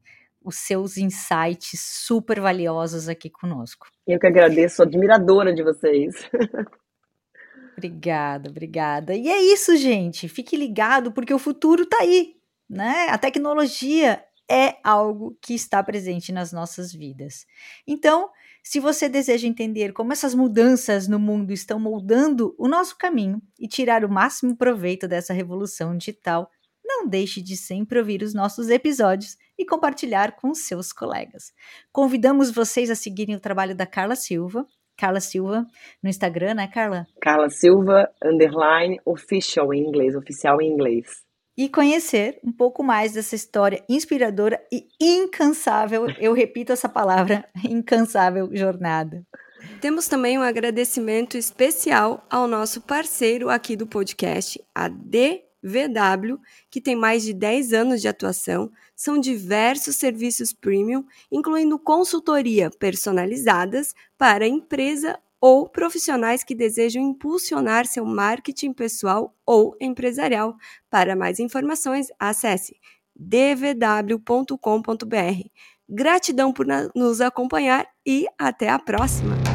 os 0.44 0.56
seus 0.56 0.98
insights 0.98 1.80
super 1.80 2.38
valiosos 2.38 3.08
aqui 3.08 3.30
conosco. 3.30 3.86
Eu 4.06 4.18
que 4.18 4.26
agradeço, 4.26 4.76
sou 4.76 4.84
admiradora 4.84 5.54
de 5.54 5.62
vocês. 5.62 6.28
Obrigada, 7.74 8.50
obrigada. 8.50 9.14
E 9.14 9.28
é 9.28 9.42
isso, 9.42 9.74
gente. 9.76 10.28
Fique 10.28 10.56
ligado 10.56 11.10
porque 11.10 11.32
o 11.32 11.38
futuro 11.38 11.84
está 11.84 12.00
aí, 12.00 12.36
né? 12.68 13.08
A 13.08 13.16
tecnologia 13.16 14.22
é 14.48 14.76
algo 14.84 15.36
que 15.40 15.54
está 15.54 15.82
presente 15.82 16.30
nas 16.32 16.52
nossas 16.52 16.92
vidas. 16.92 17.46
Então, 17.86 18.30
se 18.62 18.78
você 18.78 19.08
deseja 19.08 19.48
entender 19.48 19.92
como 19.92 20.12
essas 20.12 20.34
mudanças 20.34 21.08
no 21.08 21.18
mundo 21.18 21.52
estão 21.52 21.80
moldando 21.80 22.54
o 22.56 22.68
nosso 22.68 22.96
caminho 22.96 23.42
e 23.58 23.66
tirar 23.66 24.04
o 24.04 24.08
máximo 24.08 24.56
proveito 24.56 25.08
dessa 25.08 25.32
revolução 25.32 25.96
digital, 25.96 26.48
não 26.84 27.08
deixe 27.08 27.42
de 27.42 27.56
sempre 27.56 27.98
ouvir 27.98 28.22
os 28.22 28.32
nossos 28.32 28.68
episódios 28.68 29.36
e 29.58 29.64
compartilhar 29.64 30.36
com 30.36 30.54
seus 30.54 30.92
colegas. 30.92 31.52
Convidamos 31.90 32.50
vocês 32.50 32.90
a 32.90 32.94
seguirem 32.94 33.34
o 33.34 33.40
trabalho 33.40 33.74
da 33.74 33.86
Carla 33.86 34.14
Silva, 34.14 34.66
Carla 34.96 35.20
Silva 35.20 35.66
no 36.02 36.08
Instagram, 36.08 36.54
né, 36.54 36.68
Carla? 36.68 37.06
Carla 37.20 37.50
Silva, 37.50 38.08
underline, 38.22 39.00
official 39.04 39.74
em 39.74 39.80
inglês, 39.80 40.14
oficial 40.14 40.60
em 40.60 40.70
inglês 40.72 41.06
e 41.56 41.68
conhecer 41.68 42.38
um 42.42 42.52
pouco 42.52 42.82
mais 42.82 43.12
dessa 43.12 43.34
história 43.34 43.84
inspiradora 43.88 44.60
e 44.72 44.88
incansável, 45.00 46.06
eu 46.18 46.32
repito 46.32 46.72
essa 46.72 46.88
palavra, 46.88 47.44
incansável 47.68 48.50
jornada. 48.54 49.24
Temos 49.80 50.08
também 50.08 50.38
um 50.38 50.42
agradecimento 50.42 51.36
especial 51.36 52.26
ao 52.30 52.48
nosso 52.48 52.80
parceiro 52.80 53.48
aqui 53.48 53.76
do 53.76 53.86
podcast, 53.86 54.62
a 54.74 54.88
DVW, 54.88 56.38
que 56.70 56.80
tem 56.80 56.96
mais 56.96 57.22
de 57.22 57.32
10 57.32 57.72
anos 57.72 58.00
de 58.00 58.08
atuação, 58.08 58.70
são 58.96 59.18
diversos 59.18 59.96
serviços 59.96 60.52
premium, 60.52 61.04
incluindo 61.30 61.78
consultoria 61.78 62.70
personalizadas 62.70 63.94
para 64.18 64.46
empresa 64.46 65.18
ou 65.42 65.68
profissionais 65.68 66.44
que 66.44 66.54
desejam 66.54 67.02
impulsionar 67.02 67.84
seu 67.84 68.04
marketing 68.06 68.72
pessoal 68.72 69.34
ou 69.44 69.76
empresarial. 69.80 70.54
Para 70.88 71.16
mais 71.16 71.40
informações, 71.40 72.06
acesse 72.16 72.76
dvw.com.br. 73.16 74.56
Gratidão 75.88 76.52
por 76.52 76.66
nos 76.94 77.20
acompanhar 77.20 77.88
e 78.06 78.24
até 78.38 78.68
a 78.68 78.78
próxima! 78.78 79.51